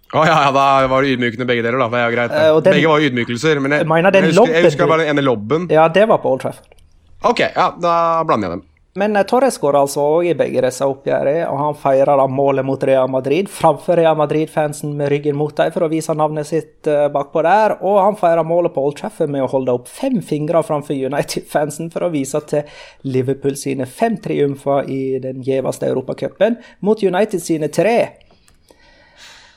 [0.06, 1.88] Å oh, ja, ja, da var det ydmykende begge deler, da.
[1.92, 2.32] Det er greit.
[2.36, 5.24] Uh, den, begge var ydmykelser, men jeg, jeg, jeg, husker, jeg husker bare den ene
[5.26, 5.66] lobben.
[5.72, 6.78] Ja, det var på Old Trafford.
[7.26, 7.96] Ok, ja, da
[8.28, 8.64] blander jeg dem.
[8.96, 12.66] Men eh, Torres går altså òg i begge disse oppgjørene, og han feirer da målet
[12.66, 16.88] mot Real Madrid framfor Real Madrid-fansen med ryggen mot dem for å vise navnet sitt
[16.88, 17.76] uh, bakpå der.
[17.84, 21.92] Og han feirer målet på Old Trafford med å holde opp fem fingre framfor United-fansen
[21.92, 27.68] for å vise til Liverpool sine fem triumfer i den gjeveste europacupen mot United sine
[27.72, 28.25] tre.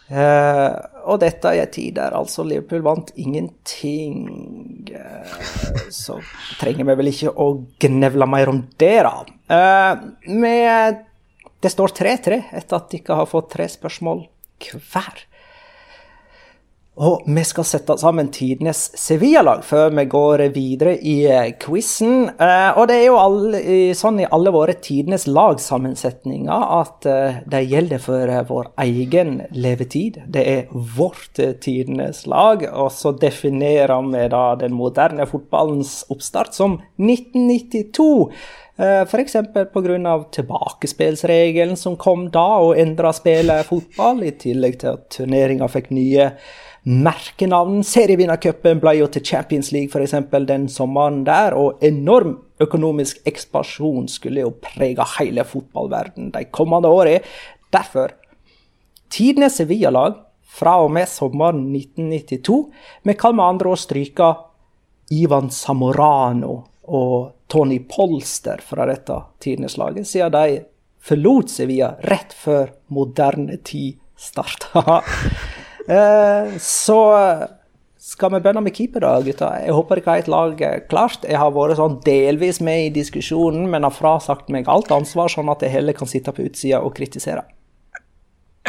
[0.09, 0.73] Uh,
[1.05, 4.23] og dette er en tid der altså Liverpool vant ingenting.
[4.89, 6.17] Uh, så
[6.57, 7.49] trenger vi vel ikke å
[7.81, 9.13] gnevle mer om det, da.
[9.49, 11.03] Uh, med,
[11.61, 14.25] det står 3-3 etter at de ikke har fått tre spørsmål
[14.59, 15.25] hver.
[16.99, 22.27] Og vi skal sette sammen tidenes Sevilla-lag før vi går videre i eh, quizen.
[22.35, 23.61] Eh, og det er jo alle,
[23.95, 30.25] sånn i alle våre tidenes lagsammensetninger at eh, det gjelder for vår egen levetid.
[30.27, 32.67] Det er vårt tidenes lag.
[32.67, 38.09] Og så definerer vi da den moderne fotballens oppstart som 1992.
[38.79, 39.33] F.eks.
[39.73, 40.13] pga.
[40.35, 46.29] tilbakespillsregelen som kom da og endra spillet fotball, i tillegg til at turneringa fikk nye
[46.83, 47.81] merkenavn.
[47.83, 50.15] Serievinnercupen ble jo til Champions League f.eks.
[50.47, 57.21] den sommeren der, og enorm økonomisk ekspansjon skulle jo prege hele fotballverdenen de kommende årene.
[57.73, 58.15] Derfor
[59.09, 60.17] tidenes Sevilla-lag
[60.49, 62.65] fra og med sommeren 1992.
[63.03, 64.33] Vi kan med andre ord stryke
[65.11, 70.61] Ivan Samorano og Tony Polster fra dette tidenes laget, siden de
[71.01, 74.99] forlot Sevilla rett før moderne tid starta.
[75.89, 76.99] Eh, så
[77.99, 79.49] skal vi begynne med keeper, da, gutta?
[79.63, 81.25] Jeg håper dere har et lag eh, klart.
[81.25, 85.49] Jeg har vært sånn delvis med i diskusjonen, men har frasagt meg alt ansvar, sånn
[85.51, 87.43] at jeg heller kan sitte på utsida og kritisere.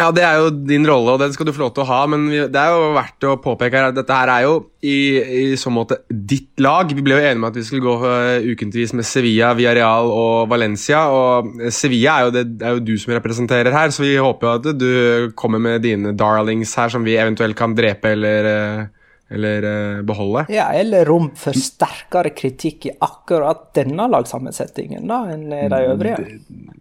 [0.01, 2.01] Ja, det er jo din rolle, og den skal du få lov til å ha,
[2.09, 5.43] men det er jo verdt å påpeke her at dette her er jo i, i
[5.61, 6.93] så måte ditt lag.
[6.97, 10.49] Vi ble jo enige om at vi skulle gå uh, ukentvis med Sevilla, Villarreal og
[10.53, 14.49] Valencia, og Sevilla er jo, det, er jo du som representerer her, så vi håper
[14.49, 18.89] jo at du kommer med dine darlings her som vi eventuelt kan drepe eller uh,
[19.31, 20.49] eller uh, beholde.
[20.51, 26.25] Ja, eller rom for sterkere kritikk i akkurat denne lagsammensetningen da, enn de øvrige.
[26.25, 26.81] Det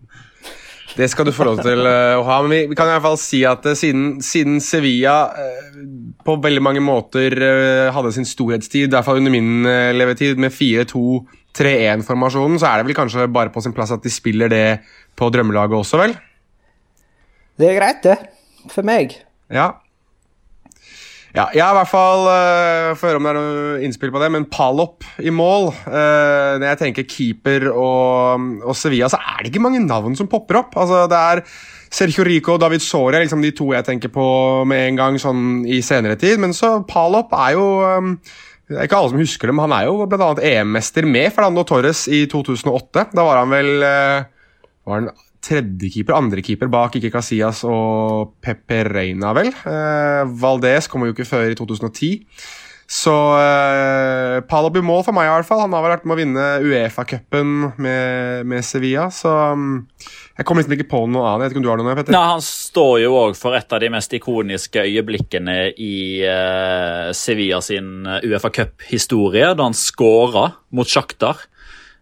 [1.09, 2.35] skal du få lov til uh, å ha.
[2.43, 5.41] Men vi, vi, kan i hvert fall si at uh, siden, siden, Sevilla uh,
[6.25, 7.29] på veldig mange måter
[7.93, 9.51] hadde sin storhetstid, i hvert fall under min
[9.95, 14.47] levetid, med 4-2-3-1-formasjonen, så er det vel kanskje bare på sin plass at de spiller
[14.51, 14.67] det
[15.17, 16.13] på drømmelaget også, vel?
[17.59, 18.17] Det er greit, det.
[18.69, 19.07] For meg.
[19.51, 19.67] Ja,
[21.35, 24.21] ja, jeg har i hvert fall uh, Får høre om det er noe innspill på
[24.21, 29.43] det, men Palop i mål uh, Når jeg tenker keeper og, og, Sevilla, så er
[29.43, 30.73] det ikke mange navn som popper opp.
[30.79, 31.43] Altså, det er
[31.93, 34.25] Sergio Rico og David Soria liksom de to jeg tenker på
[34.69, 36.41] med en gang sånn i senere tid.
[36.41, 38.11] Men så Palop er jo um,
[38.69, 40.33] det er ikke alle som husker det, men han er jo bl.a.
[40.45, 43.07] EM-mester med Fernando Torres i 2008.
[43.17, 44.27] Da var han vel uh,
[44.85, 45.09] var han
[45.45, 49.51] tredjekeeper, andrekeeper bak ikke Casillas og Pepe Reina, vel.
[49.51, 52.25] Eh, Valdez kommer jo ikke før i 2010.
[52.89, 55.61] Så eh, Palo blir mål for meg, i hvert fall.
[55.61, 59.83] Han har vel vært med å vinne Uefa-cupen med, med, Sevilla, så um,
[60.39, 61.43] jeg kommer liksom ikke på noe annet.
[61.43, 62.15] Jeg vet ikke om du har noe, Petter?
[62.15, 67.61] Nei, han står jo òg for et av de mest ikoniske øyeblikkene i eh, Sevilla
[67.61, 71.45] sin Uefa-cuphistorie, da han skåra mot Sjaktar.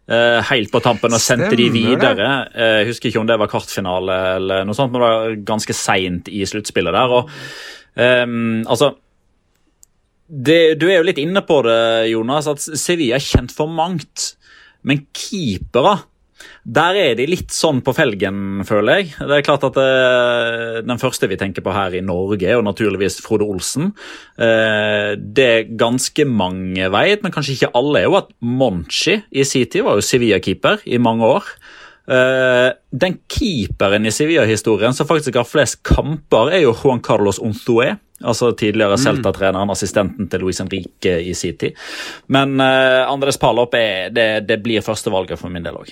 [0.07, 2.11] Uh, helt på tampen og sendte Stemmer de videre.
[2.55, 5.75] Jeg uh, husker ikke om det var kvartfinale eller noe sånt, men det var ganske
[5.75, 7.15] seint i sluttspillet der.
[7.17, 7.33] og
[7.99, 8.93] um, altså
[10.27, 11.79] det, Du er jo litt inne på det,
[12.13, 14.33] Jonas, at Sevilla er kjent for mangt.
[14.87, 15.97] Men keepere
[16.63, 19.11] der er de litt sånn på felgen, føler jeg.
[19.17, 22.59] Det er klart at det, eh, Den første vi tenker på her i Norge, er
[22.59, 23.93] jo naturligvis Frode Olsen.
[24.37, 29.67] det det ganske mange vet, men kanskje ikke alle, er jo at Monchi i sin
[29.69, 31.51] tid var jo Sevilla-keeper i mange år.
[32.07, 37.95] Eh, den keeperen i Sevilla-historien som faktisk har flest kamper, er jo Juan Carlos Onthue.
[38.23, 39.03] Altså tidligere mm.
[39.03, 41.77] Celta-treneren, assistenten til Luis Henrique i sin tid.
[42.33, 45.91] Men Andres Palop er, det, det blir førstevalget for min del òg.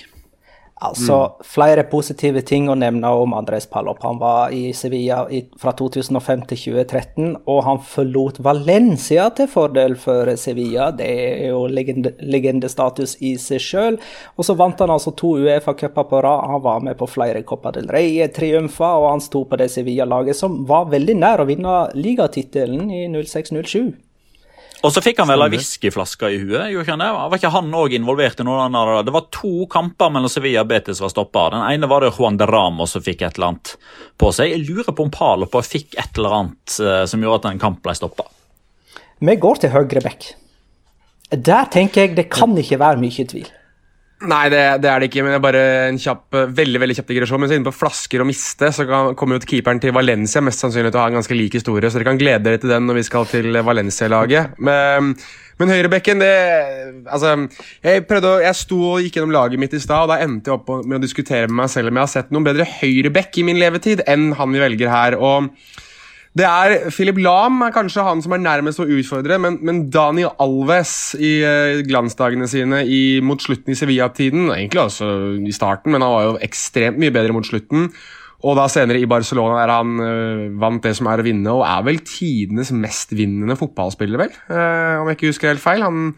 [0.76, 1.44] Altså, mm.
[1.48, 4.02] Flere positive ting å nevne om Andres Pallop.
[4.04, 9.96] Han var i Sevilla i, fra 2005 til 2013, og han forlot Valencia til fordel
[10.00, 10.90] for Sevilla.
[10.92, 14.00] Det er jo legende, legendestatus i seg sjøl.
[14.36, 16.44] Og så vant han altså to Uefa-cuper på rad.
[16.52, 20.60] Han var med på flere Copa del Rey-triumfer, og han sto på det Sevilla-laget som
[20.68, 24.05] var veldig nær å vinne ligatittelen i 06-07.
[24.84, 26.68] Og så fikk han vel ei whiskyflaske i huet.
[26.72, 27.08] gjorde han det?
[27.16, 29.06] Var ikke han òg involvert i noe annet?
[29.06, 29.14] det?
[29.14, 31.48] Var to kamper mellom Sevilla og Betis var stoppa.
[31.54, 33.76] Den ene var det Juan de Ramos som fikk et eller annet
[34.20, 34.52] på seg.
[34.52, 37.80] Jeg lurer på om Palopo fikk et eller annet uh, som gjorde at en kamp
[37.84, 38.28] ble stoppa.
[39.24, 40.34] Vi går til høyre back.
[41.32, 43.48] Der tenker jeg det kan ikke være mye tvil.
[44.24, 47.10] Nei, det, det, er det ikke, men det er bare en kjapp, veldig veldig kjapp
[47.10, 47.40] digresjon.
[47.42, 50.88] Men så inne på flasker og miste, så kommer jo keeperen til Valencia mest sannsynlig
[50.88, 53.02] til å ha en ganske lik historie, så dere kan glede dere til den når
[53.02, 54.56] vi skal til Valencia-laget.
[54.56, 55.12] Men,
[55.60, 56.32] men høyrebekken, det
[57.12, 57.34] Altså,
[57.84, 60.48] jeg prøvde å, jeg sto og gikk gjennom laget mitt i stad, og da endte
[60.48, 63.42] jeg opp med å diskutere med meg selv om jeg har sett noen bedre høyrebekk
[63.42, 65.20] i min levetid enn han vi velger her.
[65.20, 65.52] og
[66.36, 70.34] det er Philip Lahm er kanskje han som er nærmest å utfordre, men, men Daniel
[70.42, 75.08] Alves i uh, glansdagene sine i, mot slutten i Sevilla-tiden, egentlig også
[75.40, 77.88] i starten, men han var jo ekstremt mye bedre mot slutten.
[78.44, 81.64] Og da senere i Barcelona der han uh, vant det som er å vinne, og
[81.64, 84.36] er vel tidenes mestvinnende fotballspiller, vel?
[84.52, 85.86] Uh, om jeg ikke husker helt feil.
[85.86, 86.12] Han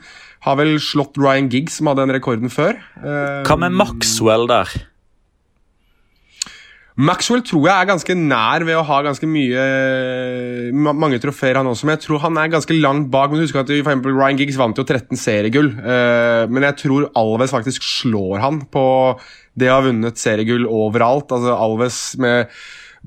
[0.49, 2.75] har vel slått Ryan Giggs, som hadde den rekorden før.
[3.47, 4.81] Hva med Maxwell der?
[6.99, 9.67] Maxwell tror jeg er ganske nær ved å ha ganske mye
[10.75, 11.87] mange trofeer, han også.
[11.87, 13.31] Men jeg tror han er ganske langt bak.
[13.31, 15.71] Men husk at for eksempel, Ryan Giggs vant jo 13 seriegull.
[15.79, 18.83] Uh, men jeg tror Alves faktisk slår han på
[19.59, 21.31] det å ha vunnet seriegull overalt.
[21.35, 22.51] Altså Alves med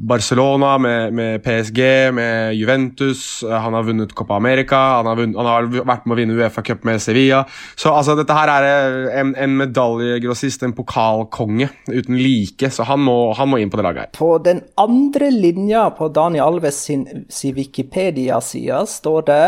[0.02, 1.80] Barcelona, med, med, PSG,
[2.14, 3.44] med Juventus.
[3.44, 6.38] Eh, han har vunnet Copa America, han har, vunnet, han har vært med å vinne
[6.40, 7.44] Uefa Cup med Sevilla.
[7.76, 12.72] Så altså, dette her er eh, en, en medaljegrossist, en pokalkonge uten like.
[12.74, 14.14] Så han må, han må, inn på det laget her.
[14.18, 19.46] På den andre linja på Daniel Alves sin, sin Wikipedia-side står det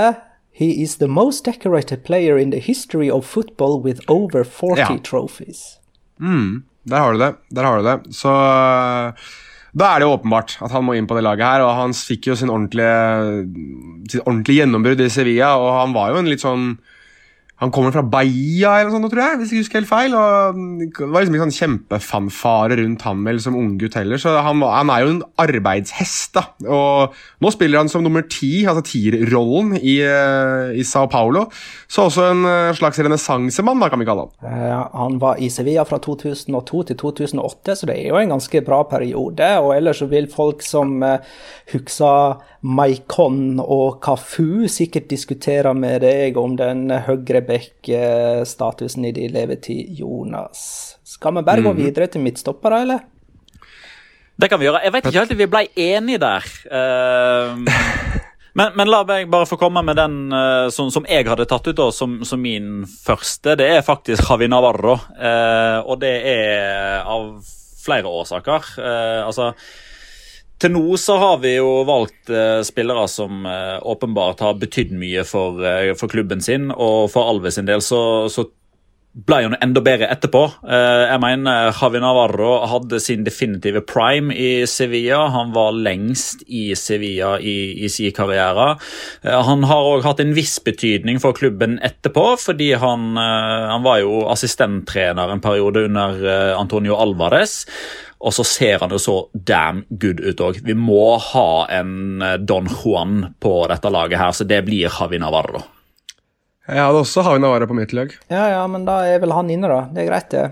[0.54, 4.98] He is the most decorated player in the history of football with over 40 ja.
[5.02, 5.80] trophies.
[6.22, 7.34] Mm, der har du det.
[7.50, 8.14] Der har du det.
[8.14, 8.30] Så
[9.74, 11.64] da er det jo åpenbart at han må inn på det laget her.
[11.66, 13.46] og Han fikk jo sin ordentlige,
[14.12, 16.68] sitt ordentlige gjennombrudd i Sevilla, og han var jo en litt sånn
[17.62, 20.16] han kommer fra Bahia, eller noe sånt, tror jeg, hvis jeg husker helt feil.
[20.18, 24.20] og Det var liksom ikke sånn kjempefanfare rundt ham vel som unggutt heller.
[24.20, 26.34] Så han, han, er jo en arbeidshest.
[26.36, 27.14] da, og
[27.44, 31.46] Nå spiller han som nummer ti, altså tierrollen, i, eh, i Sao Paulo.
[31.88, 34.90] Så også en eh, slags renessansemann, kan vi kalle han.
[34.98, 38.82] Han var i Sevilla fra 2002 til 2008, så det er jo en ganske bra
[38.90, 39.54] periode.
[39.62, 40.98] Og ellers så vil folk som
[41.72, 49.92] husker Maikon og Kafu sikkert diskutere med deg om den høyre Stabæk-statusen i din levetid,
[50.00, 50.96] Jonas.
[51.04, 51.68] Skal vi bare mm.
[51.68, 51.82] gå mhm.
[51.84, 53.04] videre til midtstoppere, eller?
[54.40, 54.82] Det kan vi gjøre.
[54.84, 56.48] Jeg vet ikke helt om vi ble enige der.
[56.72, 57.60] Uh,
[58.58, 61.68] men, men, la meg bare få komme med den uh, som, som, jeg hadde tatt
[61.68, 63.58] ut da, som, som, min første.
[63.60, 64.98] Det er faktisk Javi Navarro.
[65.20, 67.34] Uh, og det er av
[67.84, 68.78] flere årsaker.
[68.80, 69.52] Uh, altså
[70.64, 75.26] til nå så har vi jo valgt eh, spillere som eh, åpenbart har betydd mye
[75.28, 78.48] for, eh, for, klubben sin, og for Alves sin del så, så
[79.14, 80.40] ble han enda bedre etterpå.
[80.66, 85.28] jeg mener Javi Navarro hadde sin definitive prime i Sevilla.
[85.30, 88.72] Han var lengst i Sevilla i, i sin karriere.
[89.22, 94.24] han har òg hatt en viss betydning for klubben etterpå, fordi han, han var jo
[94.34, 96.18] assistenttrener en periode under
[96.58, 97.68] Antonio Alvarez.
[98.24, 100.62] Og så ser han jo så damn good ut òg.
[100.64, 105.20] Vi må ha en eh, Don Juan på dette laget her, så det blir Javi
[105.20, 105.66] Navarro.
[106.70, 108.14] Jeg hadde også Javi Navarro på mitt lag.
[108.32, 109.82] Ja, ja, men da er vel han inne, da.
[109.92, 110.46] Det er greit, det.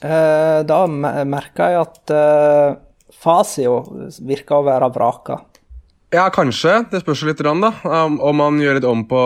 [0.00, 2.78] Uh, da merker jeg at uh,
[3.20, 3.74] Fasio
[4.24, 5.40] virker å være vraka.
[6.14, 6.78] Ja, kanskje.
[6.90, 9.20] Det spørs litt da, om han gjør litt om på,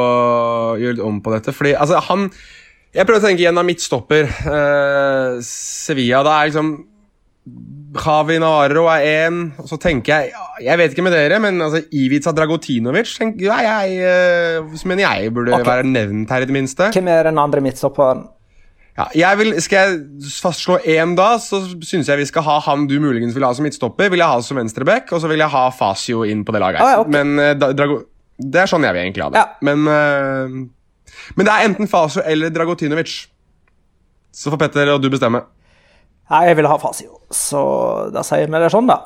[0.80, 1.54] gjør litt om på dette.
[1.56, 2.30] Fordi altså, han
[2.94, 4.28] Jeg prøver å tenke igjen av midtstopper.
[4.48, 6.74] Uh, Sevilla, da er liksom
[7.94, 9.40] Javi Navarro er én.
[9.68, 10.32] Så tenker jeg
[10.64, 15.34] Jeg vet ikke med dere, men altså, Ivica Dragotinovic tenker ja, jeg, uh, mener jeg
[15.34, 15.66] burde okay.
[15.68, 16.88] være nevnt her, i det minste.
[16.94, 18.24] Hvem er den andre midtstopperen?
[18.94, 22.84] Ja, jeg vil, skal jeg fastslå én, da, så syns jeg vi skal ha han
[22.86, 24.12] du muligens vil ha som midtstopper.
[24.12, 26.82] Vil jeg ha som venstreback, og så vil jeg ha Fasio inn på det laget.
[26.84, 27.10] Ah, okay.
[27.16, 28.04] Men uh, Drago,
[28.38, 29.42] Det er sånn jeg vil egentlig ha det.
[29.42, 29.66] Ja.
[29.66, 33.16] Men, uh, men, det er enten Fasio eller Dragotinovic.
[34.34, 35.42] Så får Petter og du bestemme.
[36.32, 37.60] Nei, jeg vil ha Fasio, så
[38.14, 39.00] da sier vi det sånn, da.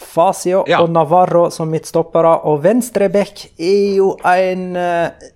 [0.00, 0.80] Fasio ja.
[0.80, 5.28] og Navarro som midtstoppere, og venstreback er jo en uh,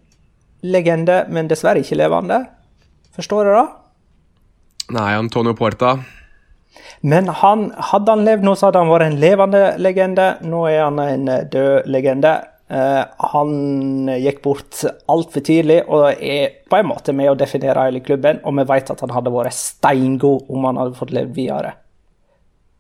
[0.65, 2.41] legende, men dessverre ikke levende.
[3.15, 3.67] Forstår du det?
[4.97, 5.99] Nei, Antonio Porta.
[7.05, 10.29] Men han, hadde han levd nå, så hadde han vært en levende legende.
[10.49, 12.33] Nå er han en død legende.
[12.65, 13.05] Uh,
[13.35, 14.81] han gikk bort
[15.13, 18.41] altfor tidlig og er på en måte med å definere hele klubben.
[18.45, 21.75] Og vi vet at han hadde vært steingod om han hadde fått levd videre.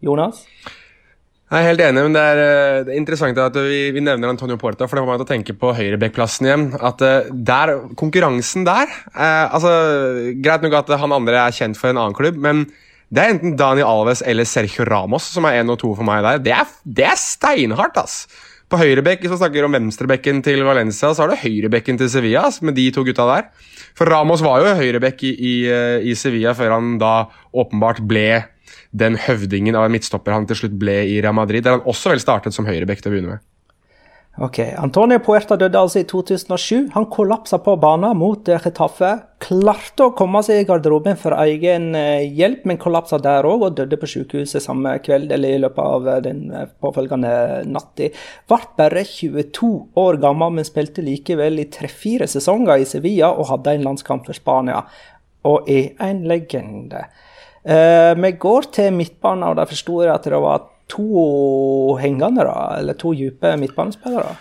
[0.05, 0.45] Jonas?
[1.55, 4.33] Jeg er helt enig, men det er, eh, det er interessant at vi, vi, nevner
[4.33, 6.65] Antonio Porta, for det får meg til å tenke på høyrebekkplassen igjen.
[6.81, 9.75] At uh, der, Konkurransen der eh, altså,
[10.43, 12.65] Greit nok at han andre er kjent for en annen klubb, men
[13.15, 16.25] det er enten Dani Alves eller Sergio Ramos som er én og to for meg
[16.25, 16.43] der.
[16.43, 18.25] Det er, det er steinhardt, ass!
[18.73, 22.47] På høyrebekk, hvis man snakker om venstrebekken til Valencia, så har du høyrebekken til Sevilla
[22.65, 23.51] med de to gutta der.
[23.95, 25.55] For Ramos var jo høyrebekk i, i,
[26.11, 27.15] i Sevilla før han da
[27.53, 28.45] åpenbart ble
[28.95, 32.15] den høvdingen av en midtstopper han til slutt ble i Real Madrid, der han også
[32.15, 33.45] vel startet som høyrebekk til å begynne med.
[34.43, 36.89] Ok, Antonio Puerta døde altså i 2007.
[36.97, 39.13] Han kollapsa på banen mot Chetaffe.
[39.45, 43.77] Klarte å komme seg i garderoben for egen eh, hjelp, men kollapsa der òg og
[43.79, 48.11] døde på sykehuset samme kveld eller i løpet av eh, den eh, påfølgende natta.
[48.51, 49.71] Ble bare 22
[50.03, 54.35] år gammel, men spilte likevel i tre-fire sesonger i Sevilla og hadde en landskamp for
[54.35, 54.83] Spania.
[55.47, 57.07] Og er en legende.
[57.65, 62.77] Uh, vi går til midtbanen, og da forsto jeg at det var to hengende, da,
[62.79, 64.37] eller to dype midtbanespillere.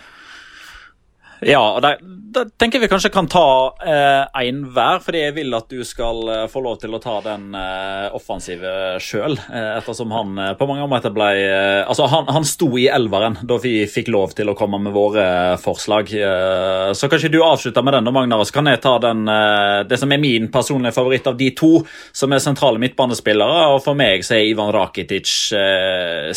[1.45, 1.97] Ja, og der,
[2.35, 3.45] der, tenker vi kanskje kan ta
[3.83, 7.17] én eh, hver, fordi jeg vil at du skal eh, få lov til å ta
[7.25, 8.71] den eh, offensive
[9.03, 9.37] sjøl.
[9.37, 13.39] Eh, ettersom han eh, på mange måter ble eh, Altså, han, han sto i elveren
[13.47, 15.25] da vi fikk lov til å komme med våre
[15.61, 16.09] forslag.
[16.95, 19.25] så kanskje du avslutter med den, da, Magnar, så kan jeg ta den,
[19.89, 21.71] det som er min personlige favoritt av de to,
[22.15, 23.67] som er sentrale midtbanespillere.
[23.75, 25.31] Og for meg så er Ivan Rakitic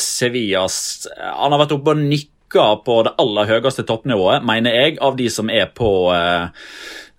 [0.00, 0.78] Sevillas
[1.16, 5.16] Han har vært oppe og nikka rykker på det aller høyeste toppnivået, mener jeg, av
[5.16, 6.48] de som er på eh,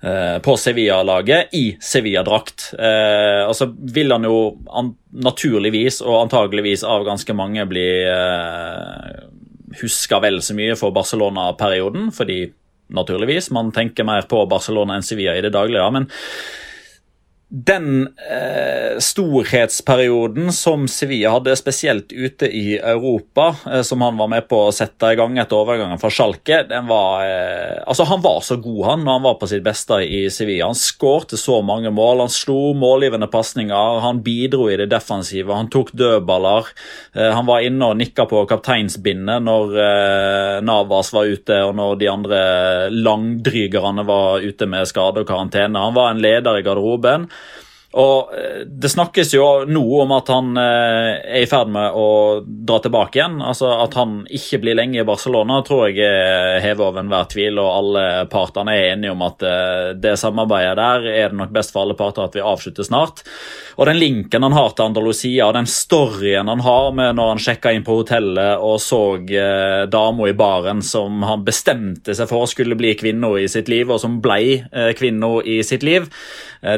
[0.03, 2.73] eh på Sevilla-laget i Sevilla-drakt.
[2.80, 4.57] Eh, og så vil han jo
[5.11, 9.25] naturligvis og antageligvis av ganske mange bli eh,
[9.82, 12.53] huska vel så mye for Barcelona-perioden, fordi
[12.89, 15.91] naturligvis man tenker mer på Barcelona enn Sevilla i det daglige.
[15.91, 16.07] men
[17.50, 24.50] den eh, storhetsperioden som Sevilla hadde, spesielt ute i Europa, eh, som han var med
[24.52, 28.41] på å sette i gang etter overgangen fra Schalke den var, eh, altså Han var
[28.43, 30.68] så god han når han var på sitt beste i Sevilla.
[30.68, 35.72] Han skårte så mange mål, han slo målgivende pasninger, han bidro i det defensive, han
[35.72, 36.68] tok dødballer.
[37.16, 41.95] Eh, han var inne og nikka på kapteinsbindet når eh, Navas var ute, og når
[42.04, 42.43] de andre
[42.91, 45.80] langdrygerne var ute med skade og karantene.
[45.80, 47.30] Han var en leder i garderoben.
[47.96, 52.08] Og eh, Det snakkes jo nå om at han eh, er i ferd med å
[52.44, 53.40] dra tilbake igjen.
[53.42, 57.62] altså At han ikke blir lenge i Barcelona, tror jeg er hevet over enhver tvil.
[57.64, 61.72] Og alle partene er enige om at eh, det samarbeidet der er det nok best
[61.74, 63.24] for alle parter at vi avslutter snart.
[63.78, 67.42] Og den linken han har til Andalusia, og den storyen han har med når han
[67.42, 72.50] sjekka inn på hotellet og så eh, dama i baren som han bestemte seg for
[72.50, 76.10] skulle bli kvinna i sitt liv, og som ble eh, kvinna i sitt liv,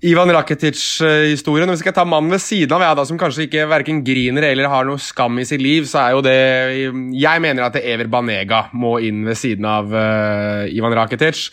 [0.00, 1.68] Ivan Rakitic-historien.
[1.68, 4.46] Hvis jeg skal ta mannen ved siden av, ja, da, som kanskje ikke verken griner
[4.48, 6.36] eller har noe skam i sitt liv, så er jo det
[7.20, 11.50] Jeg mener at Ever Banega må inn ved siden av uh, Ivan Rakitic.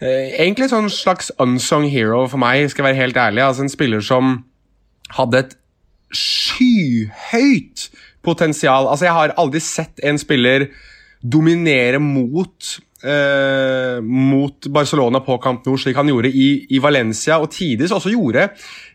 [0.00, 3.44] Uh, egentlig en sånn slags unsung hero for meg, skal jeg være helt ærlig.
[3.44, 4.38] Altså En spiller som
[5.18, 5.54] hadde et
[6.16, 7.90] skyhøyt
[8.24, 8.88] potensial.
[8.88, 10.70] Altså Jeg har aldri sett en spiller
[11.20, 17.52] dominere mot eh, mot Barcelona på Camp Nou, slik han gjorde i, i Valencia, og
[17.54, 18.48] tidvis også gjorde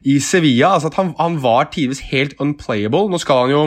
[0.10, 0.74] i Sevilla.
[0.76, 3.08] altså at han, han var tidvis helt unplayable.
[3.10, 3.66] Nå skal han jo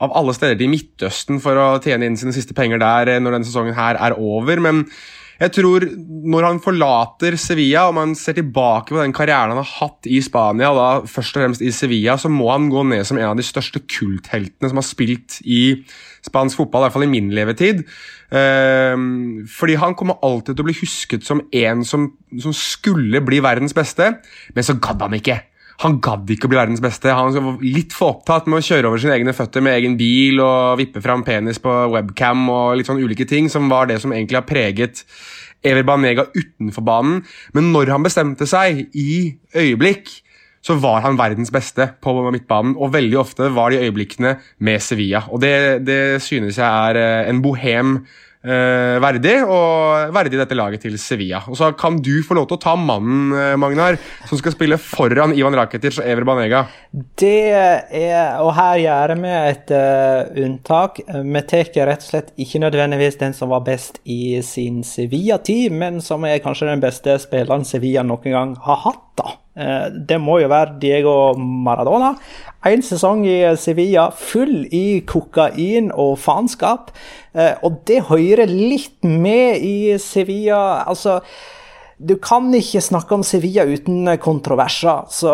[0.00, 3.36] av alle steder til Midtøsten for å tjene inn sine siste penger der eh, når
[3.36, 4.62] denne sesongen her er over.
[4.62, 4.86] men
[5.40, 5.86] jeg tror
[6.28, 10.18] når han forlater Sevilla og man ser tilbake på den karrieren han har hatt i
[10.20, 13.38] Spania, da først og fremst i Sevilla, så må han gå ned som en av
[13.38, 15.62] de største kultheltene som har spilt i
[16.26, 17.84] spansk fotball, i hvert fall i min levetid.
[18.30, 18.94] Uh,
[19.50, 23.76] fordi han kommer alltid til å bli husket som en som, som skulle bli verdens
[23.76, 24.12] beste,
[24.54, 25.40] men så gadd han ikke.
[25.80, 27.12] Han gadd ikke å bli verdens beste.
[27.16, 30.42] Han var litt for opptatt med å kjøre over sine egne føtter med egen bil
[30.44, 34.12] og vippe fram penis på webcam og litt sånn ulike ting, som var det som
[34.12, 35.04] egentlig har preget
[35.64, 37.22] Ever Banega utenfor banen.
[37.56, 39.12] Men når han bestemte seg i
[39.56, 40.12] øyeblikk,
[40.60, 42.76] så var han verdens beste på midtbanen.
[42.76, 45.24] Og veldig ofte var de øyeblikkene med Sevilla.
[45.32, 47.96] Og det, det synes jeg er eh, en bohem
[48.44, 51.42] eh, verdig, og verdig dette laget til Sevilla.
[51.48, 53.96] Og Så kan du få lov til å ta mannen, eh, Magnar,
[54.28, 56.66] som skal spille foran Ivan Rakitic og Ever Banega.
[56.92, 61.00] Det er, og her gjør vi et uh, unntak.
[61.06, 66.00] Vi tar rett og slett ikke nødvendigvis den som var best i sin Sevilla-tid, men
[66.04, 69.06] som er kanskje den beste spilleren Sevilla noen gang har hatt.
[69.16, 69.36] da.
[69.60, 72.14] Uh, det må jo være Diego Maradona.
[72.66, 76.90] En sesong i Sevilla full i kokain og faenskap.
[77.32, 80.84] Eh, og det hører litt med i Sevilla.
[80.84, 81.20] Altså,
[82.00, 85.02] du kan ikke snakke om Sevilla uten kontroverser.
[85.12, 85.32] Så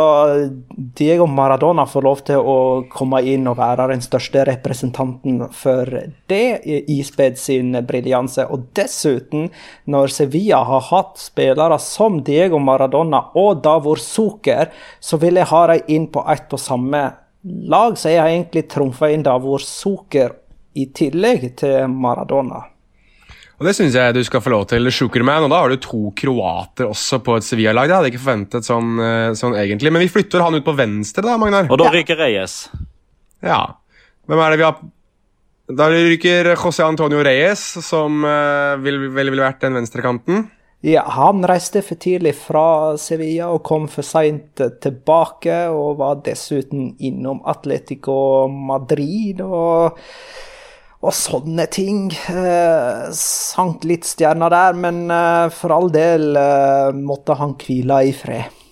[0.98, 2.56] Diego Maradona får lov til å
[2.90, 5.86] komme inn og være den største representanten for
[6.26, 8.48] det, ispedd sin briljanse.
[8.50, 9.48] Og dessuten,
[9.86, 15.66] når Sevilla har hatt spillere som Diego Maradona og Davor Zucker, så vil jeg ha
[15.70, 17.04] dem inn på ett og samme
[17.70, 17.94] lag.
[17.94, 20.34] Så jeg har egentlig trumfa inn Davor Zucker
[20.74, 22.66] i tillegg til Maradona.
[23.56, 24.90] Og Det syns jeg du skal få lov til.
[24.92, 27.88] Sjukerman, og da har du to kroater også på et Sevilla-lag.
[27.88, 29.92] Det hadde jeg ikke forventet sånn, eh, sånn, egentlig.
[29.92, 31.70] Men vi flytter han ut på venstre, da, Magnar.
[31.70, 32.66] Og da ryker Reyes.
[33.40, 33.62] Ja.
[34.28, 34.76] Hvem er det vi har
[35.66, 40.44] Da ryker José Antonio Reyes, som uh, ville vil, vil vært den venstrekanten.
[40.86, 46.92] Ja, han reiste for tidlig fra Sevilla og kom for seint tilbake, og var dessuten
[47.02, 49.40] innom Atletico Madrid.
[49.40, 49.98] og
[51.04, 52.08] og sånne ting.
[52.32, 58.14] Eh, sank litt stjerner der, men eh, for all del eh, måtte han hvile i
[58.16, 58.62] fred.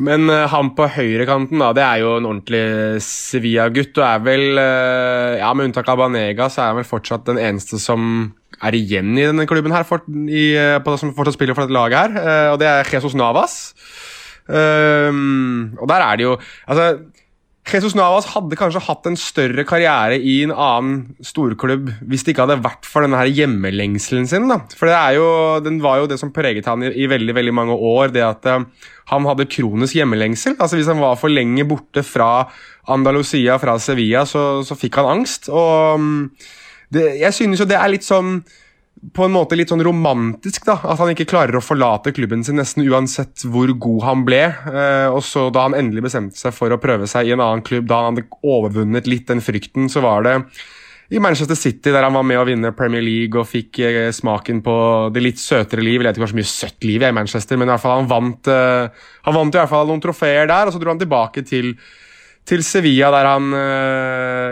[0.00, 3.92] Men uh, han på høyrekanten, da, det er jo en ordentlig Sevilla-gutt.
[4.00, 7.40] Og er vel, uh, ja, med unntak av Banega, så er han vel fortsatt den
[7.42, 8.30] eneste som
[8.64, 11.76] er igjen i denne klubben her, for, i, uh, på, som fortsatt spiller for dette
[11.76, 12.52] laget her.
[12.54, 13.58] og det er Jesus Navas.
[14.50, 16.32] og der er det jo
[16.66, 16.86] Altså
[17.70, 22.46] Jesus Navas hadde kanskje hatt en større karriere i en annen storklubb hvis det ikke
[22.46, 24.48] hadde vært for denne her hjemmelengselen sin.
[24.50, 24.58] da.
[24.74, 28.10] For jo, Den var jo det som preget han i, i veldig veldig mange år.
[28.10, 28.64] det at uh,
[29.12, 30.56] Han hadde kronisk hjemmelengsel.
[30.58, 32.50] altså Hvis han var for lenge borte fra
[32.88, 35.48] Andalusia, fra Sevilla, så, så fikk han angst.
[35.48, 36.30] og um,
[36.90, 38.42] det, Jeg synes jo det er litt sånn
[39.00, 40.66] på en måte litt sånn romantisk.
[40.68, 44.42] da, At han ikke klarer å forlate klubben sin nesten uansett hvor god han ble.
[44.50, 47.64] Eh, og så Da han endelig bestemte seg for å prøve seg i en annen
[47.64, 50.36] klubb, da han hadde overvunnet litt den frykten, så var det
[51.10, 54.60] i Manchester City, der han var med å vinne Premier League og fikk eh, smaken
[54.62, 54.74] på
[55.14, 55.98] det litt søtere liv.
[55.98, 58.12] Jeg vet ikke hvor mye søtt liv er i Manchester, men i hvert fall han
[58.12, 61.42] vant, eh, han vant i hvert fall noen trofeer der, og så dro han tilbake
[61.48, 61.74] til
[62.50, 63.52] til Sevilla, der han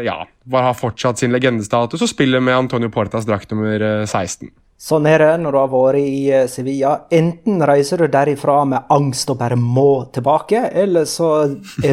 [0.04, 0.18] ja,
[0.52, 4.48] har fortsatt sin legendestatus og spiller med Antonio Portas drakt nummer 16.
[4.48, 6.92] Eh, Sånn er det når du har vært i eh, Sevilla.
[7.10, 11.30] Enten reiser du derifra med angst og bare må tilbake, eller så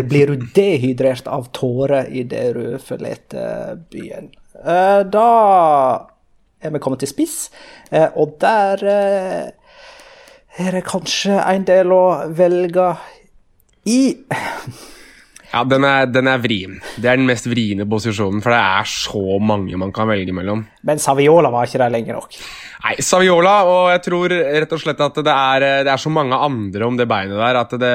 [0.06, 4.30] blir du dehydrert av tårer idet du forlater byen.
[4.62, 5.30] Eh, da
[6.62, 7.50] er vi kommet til spiss,
[8.18, 8.82] og der
[10.56, 12.88] er det kanskje en del å velge
[13.86, 14.16] i.
[15.56, 16.80] Ja, den er, den er, vrien.
[17.00, 20.66] Det er den mest vriene posisjonen, for det er så mange man kan velge mellom.
[20.84, 22.36] Men Saviola var ikke der lenge nok.
[22.84, 26.36] Nei, Saviola, og jeg tror rett og slett at det er, det er så mange
[26.36, 27.94] andre om det beinet der at det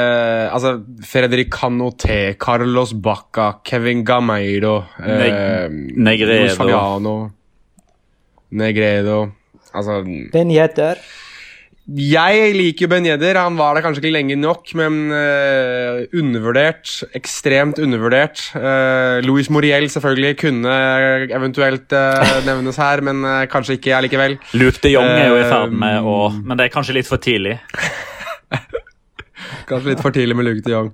[0.51, 0.73] Altså,
[1.07, 5.69] Fredrik Canoté, Carlos Bacca, Kevin Gameiro Neg eh,
[6.01, 7.15] Negredo Fabiano
[8.57, 9.21] Negredo
[9.77, 10.01] Altså
[10.33, 10.99] Den Yedder.
[11.89, 13.39] Jeg liker Ben Yedder.
[13.41, 16.93] Han var der kanskje ikke lenge nok, men uh, undervurdert.
[17.16, 18.43] Ekstremt undervurdert.
[18.55, 20.74] Uh, Louis Moriel selvfølgelig kunne
[21.35, 24.37] eventuelt uh, nevnes her, men kanskje ikke allikevel.
[24.55, 27.22] Luke de Jong er jo i ferd med å Men det er kanskje litt for
[27.22, 27.57] tidlig?
[29.70, 30.93] kanskje litt for tidlig med Luke de Jong.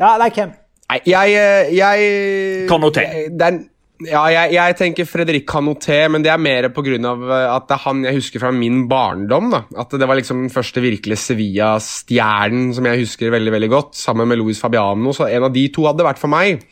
[0.00, 0.56] Ja, like him.
[0.92, 1.36] Nei, jeg,
[1.74, 3.28] jeg Kan notere.
[3.32, 3.60] Det er
[4.06, 6.96] ja, jeg, jeg, tenker Fredrik Canoté, men det er mer pga.
[6.96, 9.50] Eh, at det er han jeg husker fra min barndom.
[9.52, 9.64] da.
[9.78, 14.28] At det var liksom den første virkelige Sevilla-stjernen som jeg husker veldig veldig godt, sammen
[14.28, 15.14] med Luis Fabiano.
[15.16, 16.64] Så en av de to hadde vært for meg.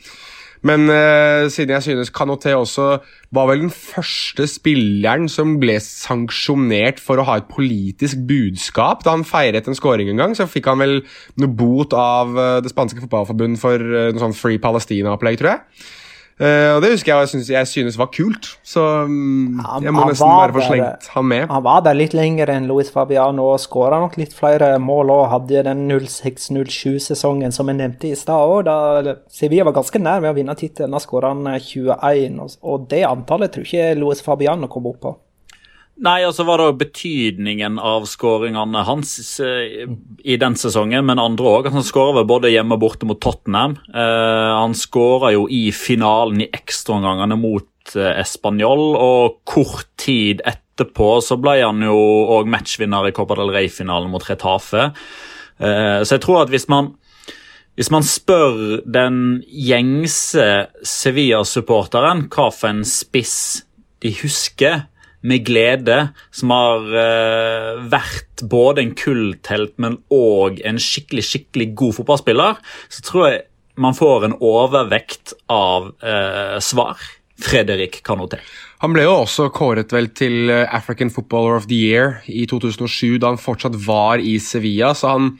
[0.67, 2.99] Men uh, siden jeg synes Canoté også
[3.33, 9.01] var vel den første spilleren som ble sanksjonert for å ha et politisk budskap.
[9.05, 10.99] Da han feiret en scoring en gang, så fikk han vel
[11.41, 15.89] noe bot av uh, det spanske fotballforbund for uh, noe sånn Free Palestina-opplegg, tror jeg.
[16.41, 20.07] Uh, og det husker jeg jeg synes, jeg synes var kult, så um, jeg må
[20.09, 21.43] nesten bare få slengt han med.
[21.51, 25.27] Han var der litt lenger enn Luis Fabiano og skåra nok litt flere mål og
[25.35, 30.33] hadde den 06-07-sesongen som jeg nevnte i stad òg, da Sevilla var ganske nær ved
[30.33, 30.97] å vinne tittelen.
[30.97, 35.13] Da skåra han 21, og, og det antallet tror ikke Luis Fabiano kom opp på.
[36.01, 39.11] Nei, altså var det betydningen av skåringene hans
[39.43, 39.83] eh,
[40.23, 41.67] i den sesongen, men andre òg.
[41.73, 43.75] Han skåra både hjemme og borte mot Tottenham.
[43.91, 51.11] Eh, han skåra jo i finalen i ekstraomgangene mot eh, Español, og kort tid etterpå
[51.21, 51.99] så ble han jo
[52.39, 54.89] òg matchvinner i Copa del Rey-finalen mot Retafe.
[55.61, 56.87] Så jeg tror at hvis man
[57.77, 60.47] hvis man spør den gjengse
[60.81, 63.35] Sevilla-supporteren hva for en spiss
[64.01, 64.87] de husker
[65.27, 65.99] med glede,
[66.33, 73.05] som har uh, vært både en kulltelt, men òg en skikkelig skikkelig god fotballspiller, så
[73.05, 73.41] tror jeg
[73.81, 77.01] man får en overvekt av uh, svar.
[77.41, 78.37] Fredrik Kanoté.
[78.83, 83.17] Han ble jo også kåret vel til eh, African Footballer of the Year i 2007,
[83.21, 84.93] da han fortsatt var i Sevilla.
[84.93, 85.31] så han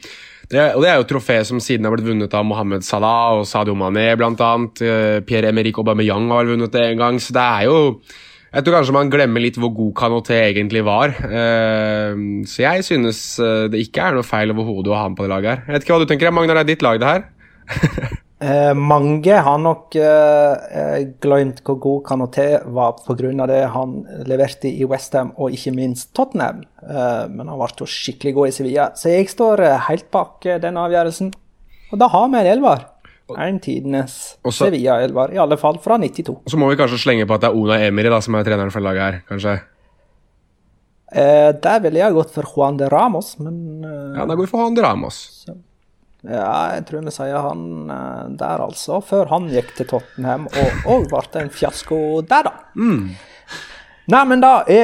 [0.52, 3.46] det, og det er jo trofé som siden har blitt vunnet av Mohammed Salah og
[3.48, 4.50] Sadio Mané bl.a.
[5.24, 7.78] Pierre-Emerick Aubameyang har vel vunnet det en gang, så det er jo
[8.52, 11.14] jeg tror kanskje man glemmer litt hvor god Kanoté egentlig var.
[11.24, 15.24] Uh, så jeg synes uh, det ikke er noe feil overhodet å ha ham på
[15.24, 15.62] det laget her.
[15.64, 17.24] Jeg vet ikke hva du tenker, Magnar, det er ditt lag, det her?
[18.44, 19.96] eh, mange har nok
[21.24, 22.46] glemt hvor god Kanoté
[22.76, 23.46] var pga.
[23.48, 23.98] det han
[24.28, 26.64] leverte i Westham og ikke minst Tottenham.
[27.32, 31.32] men han ble jo skikkelig god i Sevilla, så jeg står helt bak den avgjørelsen.
[31.92, 32.91] Og da har vi en elver.
[33.40, 36.38] En tidenes Sevilla-elver, i alle fall fra 92.
[36.50, 38.72] Så må vi kanskje slenge på at det er Ona Emiri da, som er treneren
[38.74, 39.58] for laget her, kanskje?
[41.12, 44.52] Eh, der ville jeg gått for Juan de Ramos, men eh, Ja, da går vi
[44.54, 45.18] for Juan de Ramos.
[45.42, 45.56] Så,
[46.22, 49.02] ja, jeg tror vi sier han eh, der, altså.
[49.04, 51.98] Før han gikk til Tottenham og òg ble en fiasko
[52.30, 52.54] der, da.
[52.78, 53.12] Mm.
[54.10, 54.78] Nei, men da, vi,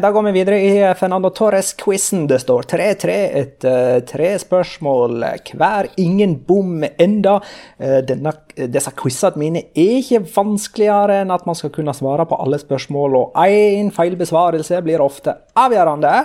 [0.00, 2.22] da, går vi videre i Fernando Torres-quizen.
[2.30, 5.18] Det står 3-3 etter tre spørsmål
[5.50, 5.90] hver.
[6.00, 7.34] Ingen bom enda.
[7.76, 12.40] Eh, denne, disse quizene mine er ikke vanskeligere enn at man skal kunne svare på
[12.40, 16.16] alle spørsmål, og én feil besvarelse blir ofte avgjørende.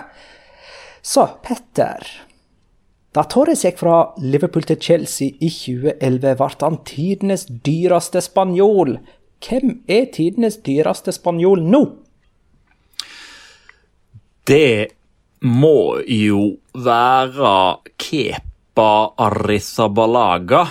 [1.04, 2.08] Så, Petter.
[3.12, 9.02] Da Torres gikk fra Liverpool til Chelsea i 2011, ble han tidenes dyreste spanjol.
[9.44, 11.90] Hvem er tidenes dyreste spanjol nå?
[14.50, 14.88] Det
[15.46, 16.40] må jo
[16.74, 17.50] være
[18.02, 20.64] Kepa Arrizabalaga.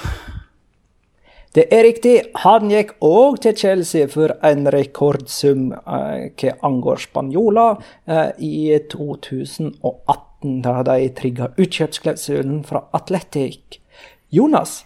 [1.54, 2.14] Det er riktig.
[2.42, 7.78] Han gikk òg til Chelsea for en rekordsum eh, hva angår spanjoler
[8.10, 13.78] eh, i 2018, da de trigga utkjøpsklausulen fra Atletic.
[14.34, 14.80] Jonas,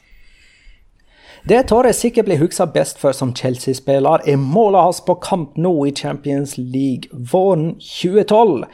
[1.43, 5.73] det Torres sikkert blir huska best for som Chelsea-spiller, er målet hans på kamp nå
[5.89, 8.69] i Champions League våren 2012.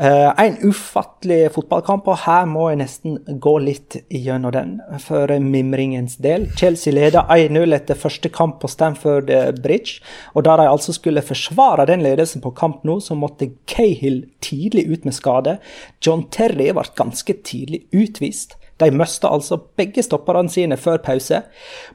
[0.00, 6.18] Uh, en ufattelig fotballkamp, og her må jeg nesten gå litt gjennom den for mimringens
[6.20, 6.44] del.
[6.60, 9.32] Chelsea leder 1-0 etter første kamp på Stamford
[9.64, 10.04] Bridge.
[10.36, 14.90] Og da de altså skulle forsvare den ledelsen på kamp nå, så måtte Cahill tidlig
[14.92, 15.56] ut med skade.
[16.04, 18.59] John Terry ble ganske tidlig utvist.
[18.80, 21.42] De mista altså begge stopperne sine før pause.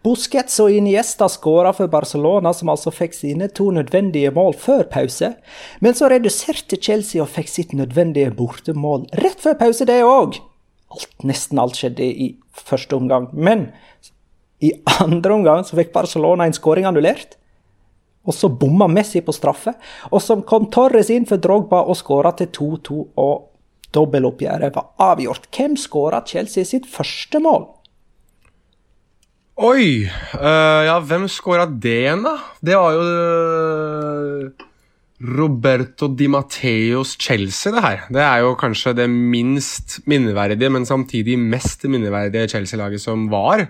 [0.06, 5.34] Busquets og Iniesta skåra for Barcelona, som altså fikk sine to nødvendige mål før pause.
[5.82, 10.38] Men så reduserte Chelsea og fikk sitt nødvendige bortemål rett før pause, det òg.
[11.26, 13.32] Nesten alt skjedde i første omgang.
[13.34, 13.72] Men
[14.64, 14.72] i
[15.02, 17.36] andre omgang så fikk Barcelona en skåring annullert.
[18.26, 19.76] Og så bomma Messi på straffe.
[20.12, 23.02] Og så kom Torres inn for Drogba og skåra til 2-2.
[23.22, 23.52] og
[23.96, 25.48] Dobbeltoppgjøret var avgjort.
[25.56, 27.70] Hvem skåra Chelsea sitt første mål?
[29.56, 30.04] Oi!
[30.36, 32.34] Uh, ja, hvem skåra det igjen, da?
[32.60, 34.66] Det var jo uh,
[35.24, 38.04] Roberto Di Matteos Chelsea, det her.
[38.12, 43.64] Det er jo kanskje det minst minneverdige, men samtidig mest minneverdige Chelsea-laget som var.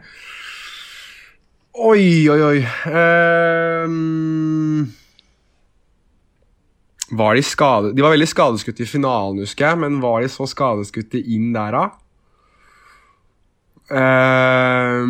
[1.76, 2.60] Oi, oi, oi.
[2.90, 3.86] Uh,
[7.12, 7.94] var de skade...
[7.94, 11.76] De var veldig skadeskutte i finalen, husker jeg, men var de så skadeskutte inn der,
[11.76, 11.86] da?
[13.86, 15.06] Uh,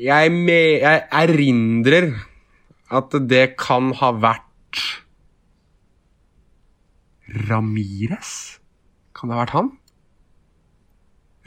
[0.00, 2.14] jeg, me, jeg erindrer
[2.88, 4.44] at det kan ha vært
[7.48, 8.32] Ramires?
[9.12, 9.68] Kan det ha vært han?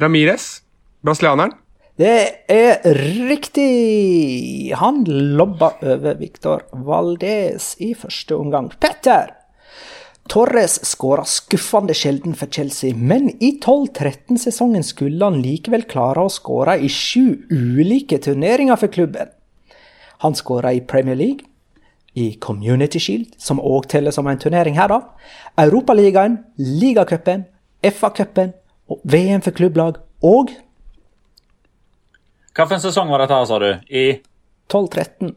[0.01, 0.61] Ramires?
[1.01, 1.57] Brasilianeren?
[2.02, 2.80] Det er
[3.28, 4.72] riktig!
[4.74, 5.04] Han
[5.38, 8.72] lobba over Victor Valdez i første omgang.
[8.82, 9.36] Petter!
[10.32, 16.80] Torres skåra skuffende sjelden for Chelsea, men i 12-13-sesongen skulle han likevel klare å skåre
[16.82, 19.30] i sju ulike turneringer for klubben.
[20.26, 21.45] Han skåra i Premier League,
[22.18, 25.04] i Community Shield, som òg teller som en turnering her, da,
[25.68, 27.45] Europaligaen, ligacupen,
[27.93, 28.58] FA-cupen,
[29.06, 30.58] VM for klubblag og
[32.58, 33.70] Hvilken sesong var dette, her, sa du?
[33.88, 34.06] I
[34.72, 35.36] 12-13.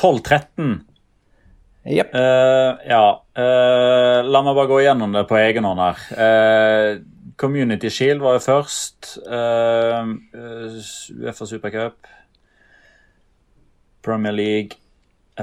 [0.00, 0.78] 12-13?
[1.88, 2.14] Yep.
[2.14, 3.04] Uh, ja.
[3.36, 6.02] Uh, la meg bare gå igjennom det på egen hånd her.
[6.16, 6.90] Uh,
[7.38, 9.12] Community Shield var jo først.
[9.28, 10.16] Uh,
[11.20, 12.08] Uefa Supercup.
[14.02, 14.80] Premier League.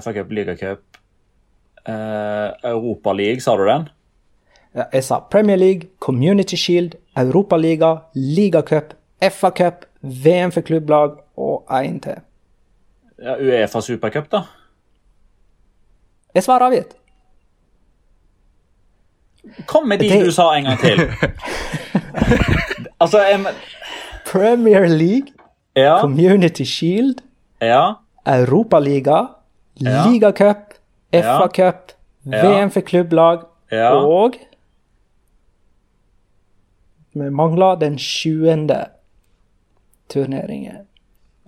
[0.01, 0.97] FA Cup, Ligacup.
[1.87, 3.89] Uh, Europa League, sa du den?
[4.75, 8.95] Ja, jeg sa Premier League, Community Shield, Europaliga, Ligacup,
[9.31, 12.21] FA Cup, VM for klubblag og én til.
[13.21, 14.41] Ja, Uefa supercup, da?
[16.35, 16.95] Er svaret avgitt?
[19.67, 20.25] Kom med de det...
[20.25, 20.99] du sa en gang til.
[23.01, 23.45] altså, jeg...
[24.25, 25.27] Premier League,
[25.75, 26.01] ja.
[26.01, 27.21] Community Shield,
[27.61, 27.93] ja.
[28.27, 29.25] Europaliga,
[29.81, 30.09] ja.
[30.09, 30.73] ligacup,
[31.13, 31.93] FA-cup,
[32.31, 32.41] ja.
[32.43, 34.35] VM for klubblag og
[37.13, 38.67] Vi mangler den 20
[40.11, 40.85] turneringen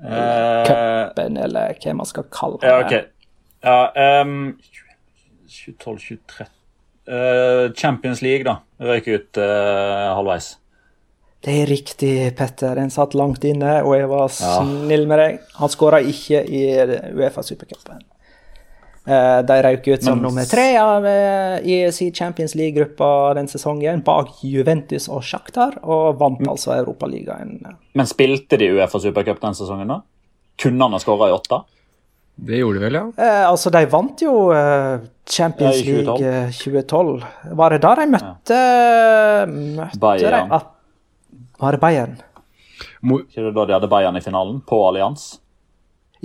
[0.03, 2.69] Eller eh, cupen, eller hva man skal kalle det.
[2.69, 3.01] Ja, okay.
[3.65, 4.57] ja um,
[5.47, 6.47] 2012-2013
[7.07, 8.59] uh, Champions League, da.
[8.83, 10.55] Røyk ut uh, halvveis.
[11.47, 12.79] Det er riktig, Petter.
[12.81, 15.41] En satt langt inne, og jeg var snill med deg.
[15.61, 16.63] Han skåra ikke i
[17.13, 18.01] Uefa-supercupen
[19.07, 24.01] de røk ut som Men, nummer tre av, ESC i sin Champions League-gruppa den sesongen,
[24.03, 26.49] bak Juventus og Sjaktar, og vant mm.
[26.51, 27.61] altså Europaligaen.
[27.95, 30.01] Men spilte de Uefa Supercup den sesongen, da?
[30.59, 31.61] Kunne han ha skåra i åtte?
[32.37, 33.05] Det gjorde de vel, ja.
[33.17, 36.21] Eh, altså, de vant jo eh, Champions ja, 2012.
[36.21, 37.23] League 2012.
[37.61, 39.47] Var det da de møtte, ja.
[39.49, 40.53] møtte Bayern.
[40.53, 42.13] De, var det Bayern?
[43.01, 45.39] Ikke det da de hadde Bayern i finalen, på Allians?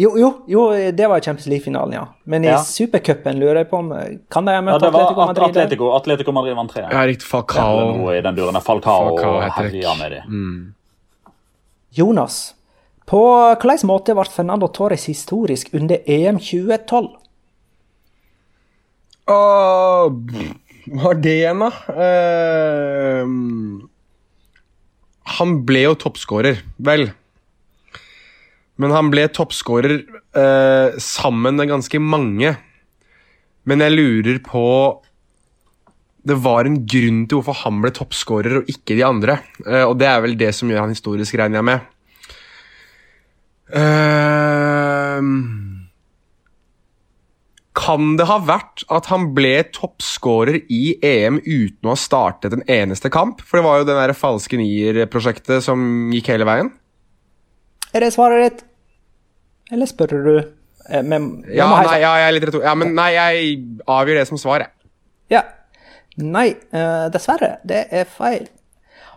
[0.03, 2.07] Jo, jo, jo, det var Champions League-finalen, ja.
[2.24, 2.59] Men i ja.
[2.66, 3.90] supercupen lurer jeg på om
[4.32, 5.44] Kan de ha møtt ja, Atletico Madrid?
[5.53, 6.82] Atletico, Atletico Madrid vant tre.
[6.88, 7.28] Ja, riktig.
[7.28, 8.09] Falcao.
[8.11, 8.59] I den duren.
[8.64, 10.22] Falcao, Falcao herja med det.
[10.26, 10.72] Mm.
[11.92, 12.40] Jonas,
[13.07, 13.20] på
[13.61, 17.12] hvilken måte ble Fernando Torres historisk under EM 2012?
[19.30, 20.09] Uh,
[20.90, 21.70] hva er det igjen, da?
[21.94, 23.24] Uh,
[25.38, 27.12] han ble jo toppskårer, vel.
[28.81, 32.55] Men han ble toppskårer eh, sammen med ganske mange.
[33.68, 34.64] Men jeg lurer på
[36.27, 39.41] Det var en grunn til hvorfor han ble toppskårer og ikke de andre.
[39.66, 41.89] Eh, og det er vel det som gjør han historisk, regner jeg med.
[43.73, 45.31] Eh,
[47.83, 52.64] kan det ha vært at han ble toppskårer i EM uten å ha startet en
[52.70, 53.41] eneste kamp?
[53.43, 56.70] For det var jo det falske nier-prosjektet som gikk hele veien.
[57.93, 58.64] Er det svaret ditt?
[59.72, 62.64] Eller spør du eh, men, ja, nei, ja, jeg er litt retor...
[62.64, 63.53] Ja, men nei, jeg
[63.88, 64.72] avgjør det som svar, jeg.
[65.32, 65.43] Ja.
[66.20, 67.57] Nei, eh, dessverre.
[67.68, 68.49] Det er feil.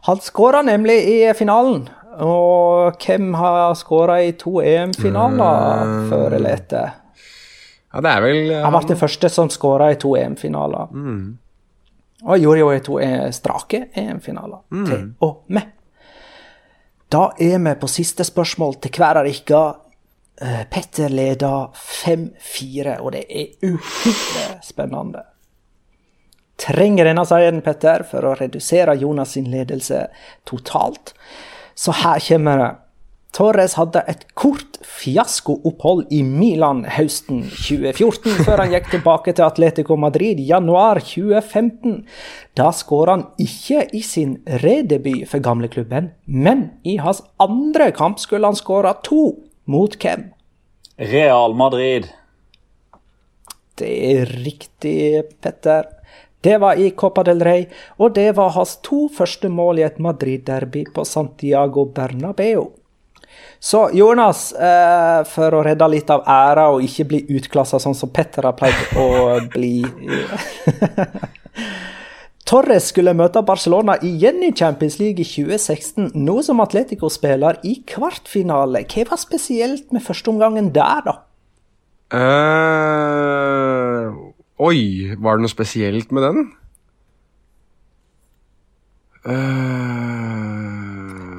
[0.08, 1.88] Han skåra nemlig i finalen.
[2.24, 6.04] Og hvem har skåra i to EM-finaler mm.
[6.12, 6.94] før eller etter?
[7.92, 10.92] Ja, det er vel Han, ble den første som skåra i to EM-finaler.
[10.92, 11.26] Mm.
[12.26, 14.62] Og gjorde jo i to e strake EM-finaler.
[14.72, 14.86] Mm.
[14.88, 15.75] Til og med.
[17.16, 19.60] Da er vi på siste spørsmål til hver av dere.
[20.36, 25.22] Eh, Petter leder 5-4, og det er uhyre spennende.
[26.60, 30.02] Trenger denne seieren, Petter, for å redusere Jonas sin ledelse
[30.44, 31.14] totalt.
[31.76, 32.70] Så her kommer det.
[33.36, 39.98] Torres hadde et kort fiaskoopphold i Milan høsten 2014, før han gikk tilbake til Atletico
[40.00, 41.98] Madrid januar 2015.
[42.56, 48.48] Da skåra han ikke i sin redebut for gamleklubben, men i hans andre kamp skulle
[48.48, 49.34] han skåra to.
[49.66, 50.28] Mot hvem?
[51.02, 52.06] Real Madrid.
[53.76, 55.90] Det er riktig, Petter.
[56.46, 57.66] Det var i Copa del Rey,
[57.98, 62.70] og det var hans to første mål i et Madrid-derby på Santiago Bernabeu.
[63.60, 68.12] Så Jonas, eh, for å redde litt av æra og ikke bli utklassa sånn som
[68.14, 69.08] Petter har pleid å
[69.56, 69.82] bli
[72.46, 78.84] Torres skulle møte Barcelona igjen i Champions League i 2016, nå som Atletico-spiller i kvartfinale.
[78.86, 81.16] Hva var spesielt med førsteomgangen der, da?
[82.14, 84.14] Uh,
[84.62, 86.46] oi, var det noe spesielt med den?
[89.26, 89.34] Uh...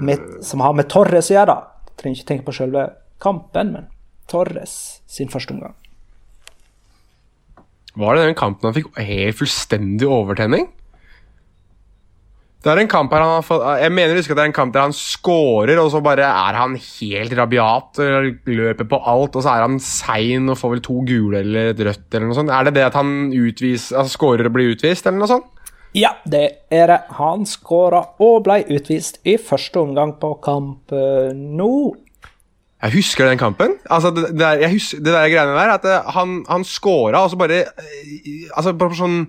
[0.03, 1.76] Med, som har med Torres å gjøre, da?
[1.97, 2.87] Trenger ikke tenke på selve
[3.23, 3.91] kampen, men
[4.31, 5.77] Torres sin første omgang.
[7.97, 10.67] Var det den kampen han fikk helt fullstendig overtenning?
[12.67, 14.57] Det er en kamp her han har fått, Jeg mener husker at det er en
[14.57, 18.01] kamp der han scorer, og så bare er han helt rabiat.
[18.51, 21.83] Løper på alt, og så er han sein og får vel to gule eller et
[21.87, 22.09] rødt.
[22.11, 22.51] eller noe sånt.
[22.51, 25.47] Er det det at han utvis, altså scorer og blir utvist, eller noe sånt?
[25.97, 26.99] Ja, det er det.
[27.17, 31.77] Han skåra og ble utvist i første omgang på kamp nå.
[32.83, 33.79] Jeg husker den kampen.
[33.91, 37.41] Altså, det, der, husker, det der greiene der, at eh, han, han skåra, og så
[37.41, 39.27] bare eh, Altså, på sånn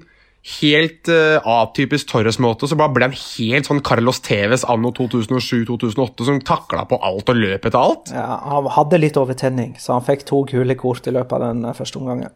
[0.47, 6.39] helt uh, atypisk Torres-måte, så bare ble han helt sånn Carlos Tevez anno 2007-2008, som
[6.45, 8.13] takla på alt og løp etter alt.
[8.15, 11.67] Ja, Han hadde litt overtenning, så han fikk to gule kort i løpet av den
[11.75, 12.31] første omgangen.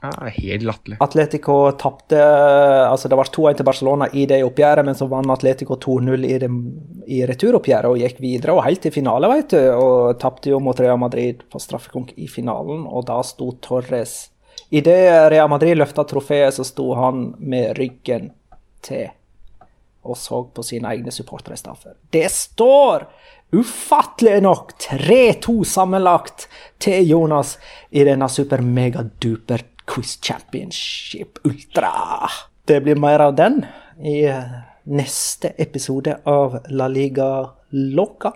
[0.00, 0.96] Ja, helt latterlig.
[1.04, 2.20] Atletico tapte
[2.88, 6.34] altså Det var 2-1 til Barcelona i det oppgjøret, men så vant Atletico 2-0 i,
[7.04, 9.60] i, returoppgjøret og gikk videre og helt til finale, vet du.
[9.76, 14.22] Og tapte jo mot Real Madrid på straffekonk i finalen, og da sto Torres
[14.70, 18.30] Idet Real Madrid løfta trofeet, så sto han med ryggen
[18.86, 19.08] til
[20.00, 21.96] og så på sine egne supportere i stedet.
[22.08, 23.04] Det står
[23.52, 26.46] ufattelig nok 3-2 sammenlagt
[26.80, 27.56] til Jonas
[27.90, 31.92] i denne super-mega-duper Quiz Championship Ultra.
[32.64, 33.62] Det blir mer av den
[34.02, 34.24] i
[34.90, 38.32] neste episode av La Liga Loca.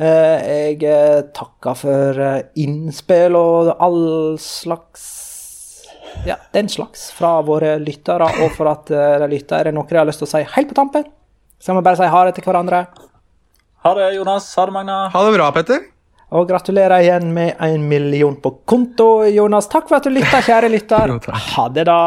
[0.00, 5.08] Eh, jeg eh, takker for eh, innspill og all slags
[6.24, 9.60] Ja, den slags fra våre lyttere, og for at de lytter.
[9.60, 11.06] Er det noe jeg har lyst til å si helt på tampen?
[11.60, 12.80] Skal vi bare si ha det til hverandre?
[13.84, 14.48] Ha det, Jonas.
[14.58, 14.98] Ha det, Magna.
[15.14, 15.86] Ha det bra, Petter.
[16.30, 19.66] Og gratulerer igjen med en million på konto, Jonas.
[19.70, 21.16] Takk for at du lytta, kjære lytter.
[21.56, 21.98] Ha det, da.